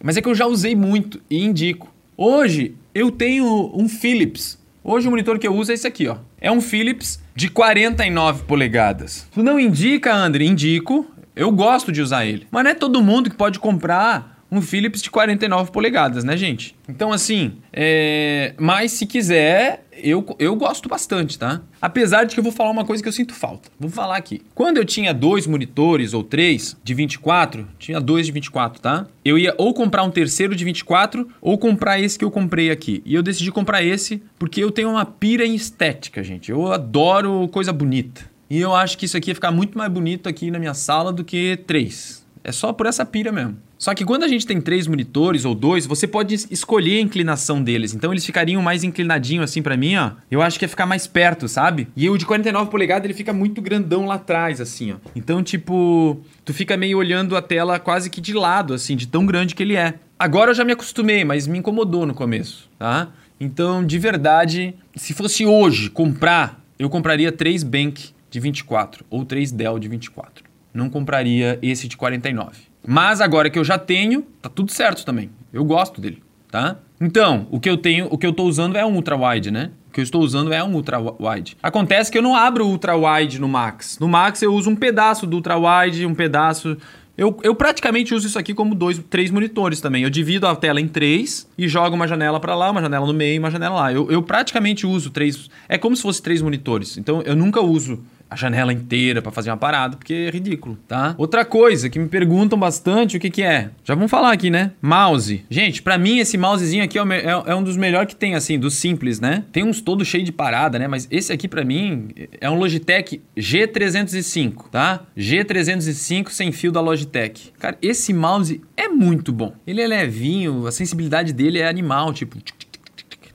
Mas 0.04 0.18
é 0.18 0.22
que 0.22 0.28
eu 0.28 0.36
já 0.36 0.46
usei 0.46 0.76
muito 0.76 1.20
e 1.30 1.44
indico. 1.44 1.94
Hoje 2.16 2.76
eu 2.94 3.12
tenho 3.12 3.72
um 3.74 3.88
Philips. 3.88 4.58
Hoje 4.84 5.08
o 5.08 5.12
monitor 5.12 5.38
que 5.38 5.48
eu 5.48 5.56
uso 5.56 5.72
é 5.72 5.76
esse 5.76 5.88
aqui, 5.88 6.08
ó. 6.08 6.18
É 6.40 6.52
um 6.52 6.62
Philips 6.62 7.20
de 7.36 7.50
49 7.50 8.44
polegadas. 8.44 9.28
Tu 9.34 9.44
não 9.44 9.60
indica, 9.60 10.14
André? 10.14 10.46
Indico. 10.46 11.06
Eu 11.36 11.52
gosto 11.52 11.92
de 11.92 12.02
usar 12.02 12.26
ele. 12.26 12.48
Mas 12.50 12.64
não 12.64 12.72
é 12.72 12.74
todo 12.74 13.02
mundo 13.04 13.30
que 13.30 13.36
pode 13.36 13.60
comprar 13.60 14.37
um 14.52 14.62
Philips 14.62 15.02
de 15.02 15.12
49 15.12 15.72
polegadas, 15.72 16.24
né, 16.24 16.38
gente? 16.38 16.76
Então, 16.88 17.12
assim, 17.12 17.58
é... 17.72 18.54
mas 18.58 18.94
se 18.94 19.06
quiser, 19.06 19.86
eu, 19.92 20.26
eu 20.40 20.56
gosto 20.56 20.88
bastante, 20.88 21.38
tá? 21.38 21.62
Apesar 21.82 22.24
de 22.24 22.34
que 22.34 22.40
eu 22.40 22.44
vou 22.44 22.52
falar 22.52 22.72
uma 22.72 22.86
coisa 22.86 23.02
que 23.02 23.10
eu 23.10 23.14
sinto 23.14 23.34
falta. 23.34 23.70
Vou 23.80 23.90
falar 23.90 24.18
aqui. 24.18 24.42
Quando 24.56 24.78
eu 24.78 24.86
tinha 24.86 25.14
dois 25.14 25.46
monitores 25.46 26.14
ou 26.14 26.24
três 26.24 26.78
de 26.84 26.94
24, 26.94 27.68
tinha 27.78 28.00
dois 28.00 28.26
de 28.26 28.32
24, 28.32 28.82
tá? 28.82 29.08
Eu 29.24 29.38
ia 29.38 29.54
ou 29.58 29.74
comprar 29.74 30.04
um 30.04 30.12
terceiro 30.12 30.56
de 30.56 30.64
24 30.64 31.28
ou 31.42 31.58
comprar 31.58 32.00
esse 32.00 32.18
que 32.18 32.26
eu 32.26 32.32
comprei 32.32 32.72
aqui. 32.72 33.02
E 33.06 33.14
eu 33.14 33.24
decidi 33.24 33.52
comprar 33.52 33.84
esse 33.84 34.24
porque 34.40 34.64
eu 34.64 34.72
tenho 34.72 34.92
uma 34.92 35.06
pira 35.06 35.46
em 35.46 35.56
estética, 35.56 36.24
gente. 36.24 36.52
Eu 36.52 36.72
adoro 36.72 37.48
coisa 37.50 37.74
bonita. 37.74 38.22
E 38.50 38.60
eu 38.60 38.74
acho 38.74 38.98
que 38.98 39.06
isso 39.06 39.18
aqui 39.18 39.32
ia 39.32 39.36
ficar 39.36 39.52
muito 39.52 39.78
mais 39.78 39.92
bonito 39.92 40.30
aqui 40.30 40.50
na 40.50 40.58
minha 40.58 40.74
sala 40.74 41.12
do 41.12 41.24
que 41.24 41.58
três. 41.68 42.26
É 42.44 42.52
só 42.52 42.72
por 42.72 42.86
essa 42.86 43.06
pira 43.06 43.32
mesmo. 43.32 43.58
Só 43.78 43.94
que 43.94 44.04
quando 44.04 44.24
a 44.24 44.28
gente 44.28 44.48
tem 44.48 44.60
três 44.60 44.88
monitores 44.88 45.46
ou 45.46 45.54
dois, 45.54 45.86
você 45.86 46.08
pode 46.08 46.34
escolher 46.50 46.98
a 46.98 47.02
inclinação 47.02 47.62
deles. 47.62 47.94
Então 47.94 48.12
eles 48.12 48.26
ficariam 48.26 48.62
mais 48.62 48.84
inclinadinho 48.84 49.44
assim 49.44 49.62
para 49.62 49.78
mim, 49.78 49.96
ó. 49.96 50.12
Eu 50.32 50.42
acho 50.42 50.58
que 50.58 50.66
ia 50.66 50.70
ficar 50.70 50.86
mais 50.86 51.06
perto, 51.06 51.48
sabe? 51.48 51.88
E 51.96 52.10
o 52.10 52.18
de 52.18 52.26
49 52.26 52.72
polegadas 52.72 53.06
ele 53.06 53.14
fica 53.14 53.32
muito 53.32 53.62
grandão 53.62 54.06
lá 54.06 54.16
atrás, 54.16 54.60
assim, 54.60 54.94
ó. 54.94 54.96
Então, 55.16 55.44
tipo, 55.44 56.20
tu 56.44 56.54
fica 56.54 56.76
meio 56.76 56.98
olhando 56.98 57.36
a 57.36 57.42
tela 57.42 57.80
quase 57.80 58.10
que 58.10 58.20
de 58.20 58.34
lado, 58.34 58.74
assim, 58.74 58.96
de 58.96 59.08
tão 59.08 59.26
grande 59.26 59.54
que 59.54 59.62
ele 59.62 59.76
é. 59.76 59.94
Agora 60.18 60.52
eu 60.52 60.56
já 60.56 60.64
me 60.64 60.72
acostumei, 60.72 61.24
mas 61.24 61.46
me 61.46 61.60
incomodou 61.60 62.06
no 62.06 62.14
começo, 62.14 62.68
tá? 62.80 63.10
Então, 63.40 63.86
de 63.86 64.00
verdade, 64.00 64.74
se 64.96 65.14
fosse 65.14 65.46
hoje 65.46 65.92
comprar, 65.92 66.60
eu 66.80 66.90
compraria 66.90 67.32
três 67.32 67.62
Bank 67.62 68.10
de 68.32 68.40
24 68.40 69.06
ou 69.10 69.24
três 69.24 69.52
Dell 69.52 69.78
de 69.78 69.88
24. 69.88 70.44
Não 70.74 70.90
compraria 70.90 71.60
esse 71.62 71.88
de 71.88 71.96
49. 71.96 72.67
Mas 72.90 73.20
agora 73.20 73.50
que 73.50 73.60
eu 73.60 73.66
já 73.66 73.78
tenho, 73.78 74.26
tá 74.42 74.48
tudo 74.48 74.72
certo 74.72 75.04
também. 75.04 75.30
Eu 75.52 75.66
gosto 75.66 76.00
dele, 76.00 76.24
tá? 76.50 76.78
Então, 77.02 77.46
o 77.52 77.60
que 77.60 77.70
eu 77.70 77.76
tenho, 77.76 78.08
o 78.10 78.18
que 78.18 78.26
eu 78.26 78.32
tô 78.32 78.46
usando 78.46 78.78
é 78.78 78.86
um 78.86 78.96
ultra 78.96 79.18
wide, 79.18 79.52
né? 79.52 79.72
O 79.90 79.92
que 79.92 80.00
eu 80.00 80.04
estou 80.04 80.22
usando 80.22 80.54
é 80.54 80.64
um 80.64 80.74
ultra 80.74 80.98
wide. 80.98 81.58
Acontece 81.62 82.10
que 82.10 82.18
eu 82.18 82.22
não 82.22 82.34
abro 82.34 82.66
o 82.66 82.70
ultra 82.70 82.96
wide 82.96 83.42
no 83.42 83.48
Max. 83.50 84.00
No 84.00 84.08
Max 84.08 84.42
eu 84.42 84.54
uso 84.54 84.70
um 84.70 84.76
pedaço 84.76 85.28
do 85.28 85.36
ultra 85.36 85.58
wide, 85.58 86.06
um 86.06 86.16
pedaço 86.16 86.78
eu, 87.18 87.36
eu 87.42 87.56
praticamente 87.56 88.14
uso 88.14 88.28
isso 88.28 88.38
aqui 88.38 88.54
como 88.54 88.76
dois, 88.76 89.02
três 89.10 89.32
monitores 89.32 89.82
também. 89.82 90.04
Eu 90.04 90.10
divido 90.10 90.46
a 90.46 90.56
tela 90.56 90.80
em 90.80 90.88
três 90.88 91.48
e 91.58 91.68
jogo 91.68 91.96
uma 91.96 92.08
janela 92.08 92.40
para 92.40 92.54
lá, 92.54 92.70
uma 92.70 92.80
janela 92.80 93.08
no 93.08 93.14
meio 93.14 93.38
e 93.38 93.40
uma 93.40 93.50
janela 93.50 93.76
lá. 93.76 93.92
Eu, 93.92 94.12
eu 94.12 94.22
praticamente 94.22 94.86
uso 94.86 95.10
três. 95.10 95.50
É 95.68 95.80
como 95.80 95.96
se 95.96 96.04
fosse 96.04 96.22
três 96.22 96.44
monitores. 96.44 96.96
Então 96.96 97.24
eu 97.24 97.36
nunca 97.36 97.60
uso 97.60 98.04
a 98.30 98.36
janela 98.36 98.74
inteira 98.74 99.22
para 99.22 99.32
fazer 99.32 99.50
uma 99.50 99.58
parada, 99.58 99.98
porque 99.98 100.14
é 100.14 100.30
ridículo, 100.30 100.78
tá? 100.88 101.16
Outra 101.18 101.46
coisa 101.46 101.90
que 101.90 101.98
me 102.00 102.08
perguntam 102.08 102.58
bastante, 102.58 103.18
o 103.18 103.20
que 103.20 103.30
que 103.30 103.44
é? 103.44 103.70
Já 103.84 103.96
vamos 103.96 104.12
falar 104.12 104.32
aqui, 104.32 104.50
né? 104.50 104.72
Mouse. 104.82 105.46
Gente, 105.50 105.82
para 105.82 105.98
mim 105.98 106.20
esse 106.20 106.38
mousezinho 106.38 106.84
aqui 106.84 107.00
é, 107.00 107.02
é, 107.02 107.44
é 107.46 107.56
um 107.56 107.64
dos 107.64 107.78
melhores 107.78 108.10
que 108.10 108.16
tem, 108.16 108.36
assim, 108.36 108.60
dos 108.60 108.76
simples, 108.76 109.20
né? 109.20 109.44
Tem 109.52 109.64
uns 109.64 109.82
todo 109.82 110.04
cheio 110.04 110.24
de 110.24 110.32
parada, 110.32 110.78
né? 110.78 110.88
Mas 110.88 111.08
esse 111.10 111.32
aqui 111.32 111.48
para 111.48 111.64
mim 111.64 112.10
é 112.40 112.50
um 112.50 112.58
Logitech 112.58 113.22
G305, 113.36 114.70
tá? 114.72 115.02
G305 115.18 116.30
sem 116.30 116.52
fio 116.52 116.72
da 116.72 116.82
Logitech. 116.82 117.54
Cara, 117.60 117.78
esse 117.82 118.14
mouse 118.14 118.62
é 118.76 118.88
muito 118.88 119.32
bom. 119.32 119.54
Ele 119.66 119.82
é 119.82 119.88
levinho, 119.88 120.68
a 120.68 120.72
sensibilidade 120.72 121.34
dele 121.34 121.60
é 121.60 121.68
animal, 121.68 122.14
tipo... 122.14 122.38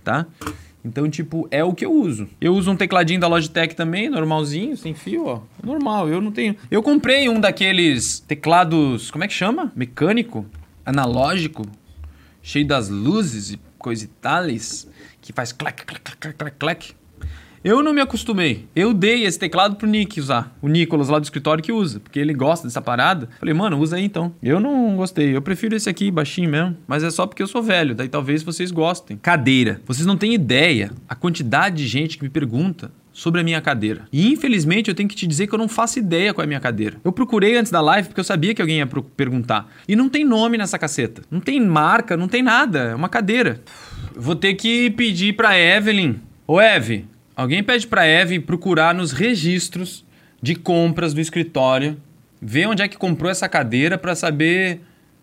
Tá? 0.05 0.27
Então, 0.85 1.09
tipo, 1.09 1.47
é 1.51 1.63
o 1.63 1.73
que 1.73 1.85
eu 1.85 1.93
uso. 1.93 2.29
Eu 2.41 2.55
uso 2.55 2.71
um 2.71 2.77
tecladinho 2.77 3.21
da 3.21 3.29
Logitech 3.29 3.77
também, 3.77 4.11
normalzinho, 4.11 4.77
sem 4.77 4.95
fio, 4.95 5.27
ó. 5.27 5.41
Normal, 5.63 6.09
eu 6.09 6.21
não 6.21 6.33
tenho. 6.33 6.57
Eu 6.71 6.83
comprei 6.83 7.29
um 7.29 7.39
daqueles 7.39 8.19
teclados, 8.21 9.11
como 9.11 9.23
é 9.23 9.29
que 9.29 9.35
chama? 9.35 9.73
Mecânico, 9.77 10.45
analógico, 10.85 11.65
cheio 12.43 12.67
das 12.67 12.89
luzes 12.89 13.53
e 13.53 13.61
coisa 13.79 14.05
e 14.05 14.09
tales, 14.09 14.89
que 15.21 15.33
faz 15.33 15.53
clac, 15.53 15.85
clac, 15.85 16.17
clac, 16.17 16.37
clac, 16.37 16.57
clac. 16.59 16.95
Eu 17.65 17.81
não 17.81 17.95
me 17.95 18.01
acostumei. 18.01 18.67
Eu 18.75 18.93
dei 18.93 19.25
esse 19.25 19.39
teclado 19.39 19.77
pro 19.77 19.87
Nick 19.87 20.19
usar. 20.19 20.53
O 20.61 20.67
Nicolas 20.67 21.09
lá 21.09 21.21
do 21.21 21.25
escritório 21.25 21.63
que 21.63 21.71
usa, 21.71 22.01
porque 22.01 22.19
ele 22.19 22.35
gosta 22.35 22.67
dessa 22.67 22.83
parada. 22.83 23.29
Falei, 23.39 23.55
mano, 23.55 23.79
usa 23.79 23.97
aí 23.97 24.05
então. 24.05 24.35
Eu 24.43 24.59
não 24.59 24.97
gostei. 24.97 25.37
Eu 25.37 25.41
prefiro 25.41 25.77
esse 25.77 25.89
aqui 25.89 26.11
baixinho 26.11 26.51
mesmo, 26.51 26.77
mas 26.89 27.05
é 27.05 27.11
só 27.11 27.25
porque 27.25 27.43
eu 27.43 27.47
sou 27.47 27.63
velho, 27.63 27.95
daí 27.95 28.09
talvez 28.09 28.43
vocês 28.43 28.73
gostem. 28.73 29.17
Cadeira. 29.17 29.81
Vocês 29.87 30.05
não 30.05 30.17
têm 30.17 30.35
ideia 30.35 30.91
a 31.09 31.15
quantidade 31.15 31.77
de 31.77 31.87
gente 31.87 32.19
que 32.19 32.25
me 32.25 32.31
pergunta 32.31 32.91
sobre 33.13 33.41
a 33.41 33.45
minha 33.45 33.61
cadeira. 33.61 34.07
E 34.13 34.33
infelizmente 34.33 34.89
eu 34.89 34.95
tenho 34.95 35.09
que 35.09 35.15
te 35.15 35.27
dizer 35.27 35.47
que 35.47 35.55
eu 35.55 35.59
não 35.59 35.69
faço 35.69 36.01
ideia 36.01 36.35
qual 36.35 36.43
é 36.43 36.47
a 36.47 36.49
minha 36.49 36.61
cadeira. 36.61 36.97
Eu 37.05 37.13
procurei 37.13 37.57
antes 37.57 37.71
da 37.71 37.81
live 37.81 38.09
porque 38.09 38.21
eu 38.21 38.25
sabia 38.25 38.55
que 38.55 38.63
alguém 38.63 38.79
ia 38.79 38.89
perguntar. 39.17 39.71
E 39.87 39.95
não 39.95 40.09
tem 40.09 40.25
nome 40.25 40.59
nessa 40.59 40.79
caceta. 40.79 41.23
Não 41.31 41.39
tem 41.39 41.61
marca, 41.61 42.17
não 42.17 42.27
tem 42.27 42.43
nada. 42.43 42.81
É 42.81 42.95
uma 42.95 43.09
cadeira. 43.09 43.61
Vou 44.17 44.35
ter 44.35 44.55
que 44.55 44.91
pedir 44.91 45.35
pra 45.35 45.57
Evelyn. 45.57 46.17
Ô, 46.47 46.61
Eve, 46.61 47.07
Alguém 47.35 47.63
pede 47.63 47.87
para 47.87 48.07
Eve 48.07 48.39
procurar 48.39 48.95
nos 48.95 49.13
registros 49.13 50.05
de 50.41 50.55
compras 50.55 51.15
do 51.15 51.21
escritório, 51.21 51.97
ver 52.41 52.67
onde 52.67 52.83
é 52.83 52.89
que 52.89 52.97
comprou 52.97 53.31
essa 53.31 53.49
cadeira 53.49 53.97
para 53.97 54.15
saber 54.15 54.81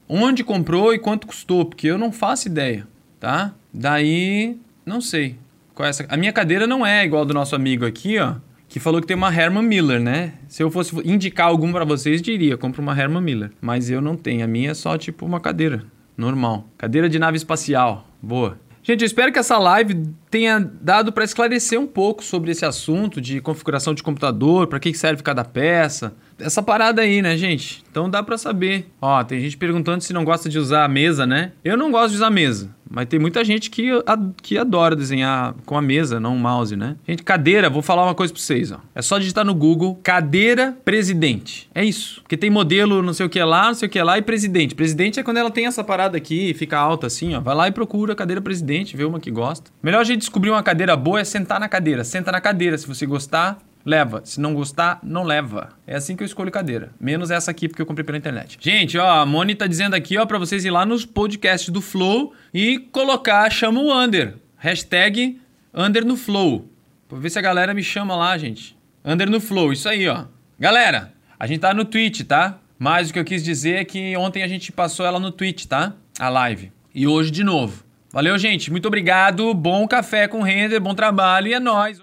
onde 0.08 0.44
comprou 0.44 0.94
e 0.94 1.00
quanto 1.00 1.28
custou, 1.28 1.66
porque 1.66 1.88
eu 1.88 1.98
não 1.98 2.12
faço 2.12 2.48
ideia, 2.48 2.88
tá? 3.20 3.54
Daí, 3.72 4.58
não 4.86 5.00
sei. 5.02 5.36
Qual 5.76 5.86
é 5.86 5.90
essa? 5.90 6.06
A 6.10 6.18
minha 6.18 6.34
cadeira 6.34 6.66
não 6.66 6.86
é 6.86 7.06
igual 7.06 7.24
do 7.26 7.34
nosso 7.34 7.56
amigo 7.56 7.86
aqui, 7.86 8.18
ó, 8.18 8.36
que 8.68 8.80
falou 8.80 9.00
que 9.02 9.08
tem 9.08 9.16
uma 9.16 9.34
Herman 9.34 9.64
Miller, 9.64 10.00
né? 10.00 10.34
Se 10.48 10.64
eu 10.64 10.72
fosse 10.72 10.96
indicar 11.08 11.48
algum 11.48 11.72
para 11.72 11.86
vocês, 11.86 12.22
diria, 12.22 12.58
compra 12.58 12.82
uma 12.82 12.98
Herman 12.98 13.22
Miller, 13.22 13.52
mas 13.62 13.90
eu 13.90 14.02
não 14.02 14.16
tenho. 14.16 14.44
A 14.44 14.48
minha 14.48 14.72
é 14.72 14.74
só 14.74 14.98
tipo 14.98 15.26
uma 15.26 15.40
cadeira 15.40 15.84
normal. 16.18 16.68
Cadeira 16.78 17.08
de 17.08 17.20
nave 17.20 17.38
espacial. 17.38 18.08
Boa. 18.22 18.58
Gente, 18.90 19.02
eu 19.04 19.06
espero 19.06 19.32
que 19.32 19.38
essa 19.38 19.60
live 19.60 20.04
tenha 20.32 20.60
dado 20.82 21.14
para 21.14 21.24
esclarecer 21.24 21.80
um 21.80 21.86
pouco 21.86 22.24
sobre 22.24 22.50
esse 22.50 22.66
assunto 22.66 23.22
de 23.22 23.40
configuração 23.40 23.94
de 23.94 24.02
computador, 24.02 24.66
para 24.66 24.80
que 24.80 24.92
serve 24.96 25.22
cada 25.22 25.46
peça. 25.46 26.12
Essa 26.40 26.64
parada 26.64 27.04
aí, 27.04 27.22
né, 27.22 27.38
gente? 27.38 27.84
Então 27.92 28.10
dá 28.10 28.24
para 28.24 28.36
saber. 28.36 28.88
Ó, 29.00 29.24
tem 29.24 29.42
gente 29.42 29.58
perguntando 29.58 30.04
se 30.04 30.12
não 30.12 30.26
gosta 30.26 30.50
de 30.50 30.58
usar 30.58 30.86
a 30.86 30.88
mesa, 30.88 31.28
né? 31.28 31.52
Eu 31.64 31.78
não 31.78 31.92
gosto 31.92 32.10
de 32.10 32.16
usar 32.16 32.28
a 32.28 32.32
mesa. 32.32 32.76
Mas 32.90 33.08
tem 33.08 33.20
muita 33.20 33.44
gente 33.46 33.70
que, 33.70 33.92
a, 34.06 34.18
que 34.42 34.58
adora 34.58 34.96
desenhar 34.96 35.54
com 35.66 35.78
a 35.78 35.82
mesa, 35.82 36.20
não 36.20 36.36
o 36.36 36.40
mouse, 36.40 36.76
né? 36.76 36.96
Gente, 37.08 37.24
cadeira, 37.24 37.70
vou 37.70 37.82
falar 37.82 38.04
uma 38.04 38.16
coisa 38.16 38.34
pra 38.34 38.42
vocês, 38.42 38.72
ó. 38.72 38.80
É 38.96 39.02
só 39.02 39.20
digitar 39.20 39.46
no 39.46 39.54
Google 39.54 40.00
cadeira 40.02 40.76
presidente. 40.84 41.70
É 41.74 41.84
isso. 41.84 42.22
Porque 42.22 42.36
tem 42.36 42.50
modelo 42.50 43.02
não 43.02 43.14
sei 43.14 43.26
o 43.26 43.30
que 43.30 43.42
lá, 43.44 43.68
não 43.68 43.74
sei 43.76 43.88
o 43.88 43.92
que 43.92 44.02
lá 44.02 44.18
e 44.18 44.22
presidente. 44.22 44.74
Presidente 44.74 45.20
é 45.20 45.24
quando 45.24 45.38
ela 45.38 45.52
tem 45.52 45.68
essa 45.68 45.84
parada 45.84 46.18
aqui, 46.18 46.54
fica 46.54 46.78
alta 46.78 47.08
assim, 47.08 47.36
ó. 47.36 47.40
Vai 47.40 47.56
lá 47.56 47.68
e 47.68 47.72
procura 47.72 48.16
cadeira 48.16 48.42
presidente, 48.42 48.98
vê 48.98 49.04
uma 49.04 49.20
que 49.20 49.30
gosta. 49.30 49.72
Melhor 49.84 50.04
jeito 50.04 50.20
de 50.20 50.26
descobrir 50.26 50.50
uma 50.50 50.64
cadeira 50.64 50.96
boa 50.98 51.20
é 51.20 51.24
sentar 51.24 51.60
na 51.60 51.70
cadeira. 51.70 52.04
Senta 52.04 52.32
na 52.32 52.42
cadeira. 52.42 52.78
Se 52.78 52.88
você 52.88 53.06
gostar, 53.06 53.60
leva. 53.86 54.22
Se 54.24 54.40
não 54.40 54.54
gostar, 54.54 55.00
não 55.04 55.24
leva. 55.24 55.70
É 55.86 55.96
assim 55.96 56.16
que 56.16 56.24
eu 56.24 56.26
escolho 56.26 56.52
cadeira. 56.52 56.92
Menos 57.00 57.32
essa 57.32 57.52
aqui, 57.52 57.68
porque 57.68 57.82
eu 57.82 57.86
comprei 57.86 58.04
pela 58.04 58.18
internet. 58.18 58.58
Gente, 58.60 58.98
ó, 58.98 59.22
a 59.22 59.26
Moni 59.26 59.56
tá 59.56 59.68
dizendo 59.68 59.96
aqui, 59.96 60.18
ó, 60.18 60.26
pra 60.26 60.38
vocês 60.38 60.66
ir 60.66 60.72
lá 60.72 60.86
nos 60.86 61.06
podcasts 61.06 61.70
do 61.70 61.82
Flow 61.82 62.34
e 62.54 62.80
colocar, 62.92 63.50
chama 63.50 63.80
o 63.80 63.92
Under. 63.92 64.36
Hashtag 64.58 65.40
Under 65.74 66.06
no 66.06 66.16
Flow. 66.16 66.70
Pra 67.08 67.18
ver 67.18 67.30
se 67.30 67.40
a 67.40 67.42
galera 67.42 67.74
me 67.74 67.84
chama 67.84 68.16
lá, 68.16 68.38
gente. 68.38 68.78
Under 69.04 69.30
no 69.30 69.40
Flow, 69.40 69.74
isso 69.74 69.88
aí, 69.90 70.08
ó. 70.08 70.26
Galera, 70.60 71.14
a 71.40 71.48
gente 71.48 71.62
tá 71.62 71.74
no 71.74 71.86
Twitch, 71.86 72.22
tá? 72.22 72.60
Mas 72.78 73.10
o 73.10 73.14
que 73.14 73.20
eu 73.20 73.26
quis 73.26 73.44
dizer 73.44 73.78
é 73.78 73.86
que 73.86 74.16
ontem 74.16 74.44
a 74.44 74.48
gente 74.48 74.72
passou 74.72 75.06
ela 75.06 75.20
no 75.20 75.32
Twitch, 75.32 75.66
tá? 75.66 75.94
A 76.20 76.30
live. 76.30 76.72
E 76.94 77.08
hoje 77.08 77.32
de 77.32 77.44
novo. 77.44 77.84
Valeu, 78.12 78.38
gente. 78.38 78.72
Muito 78.72 78.88
obrigado. 78.88 79.54
Bom 79.54 79.88
café 79.88 80.28
com 80.28 80.42
render, 80.42 80.80
bom 80.80 80.96
trabalho 80.96 81.48
e 81.48 81.54
é 81.54 81.60
nóis. 81.60 82.02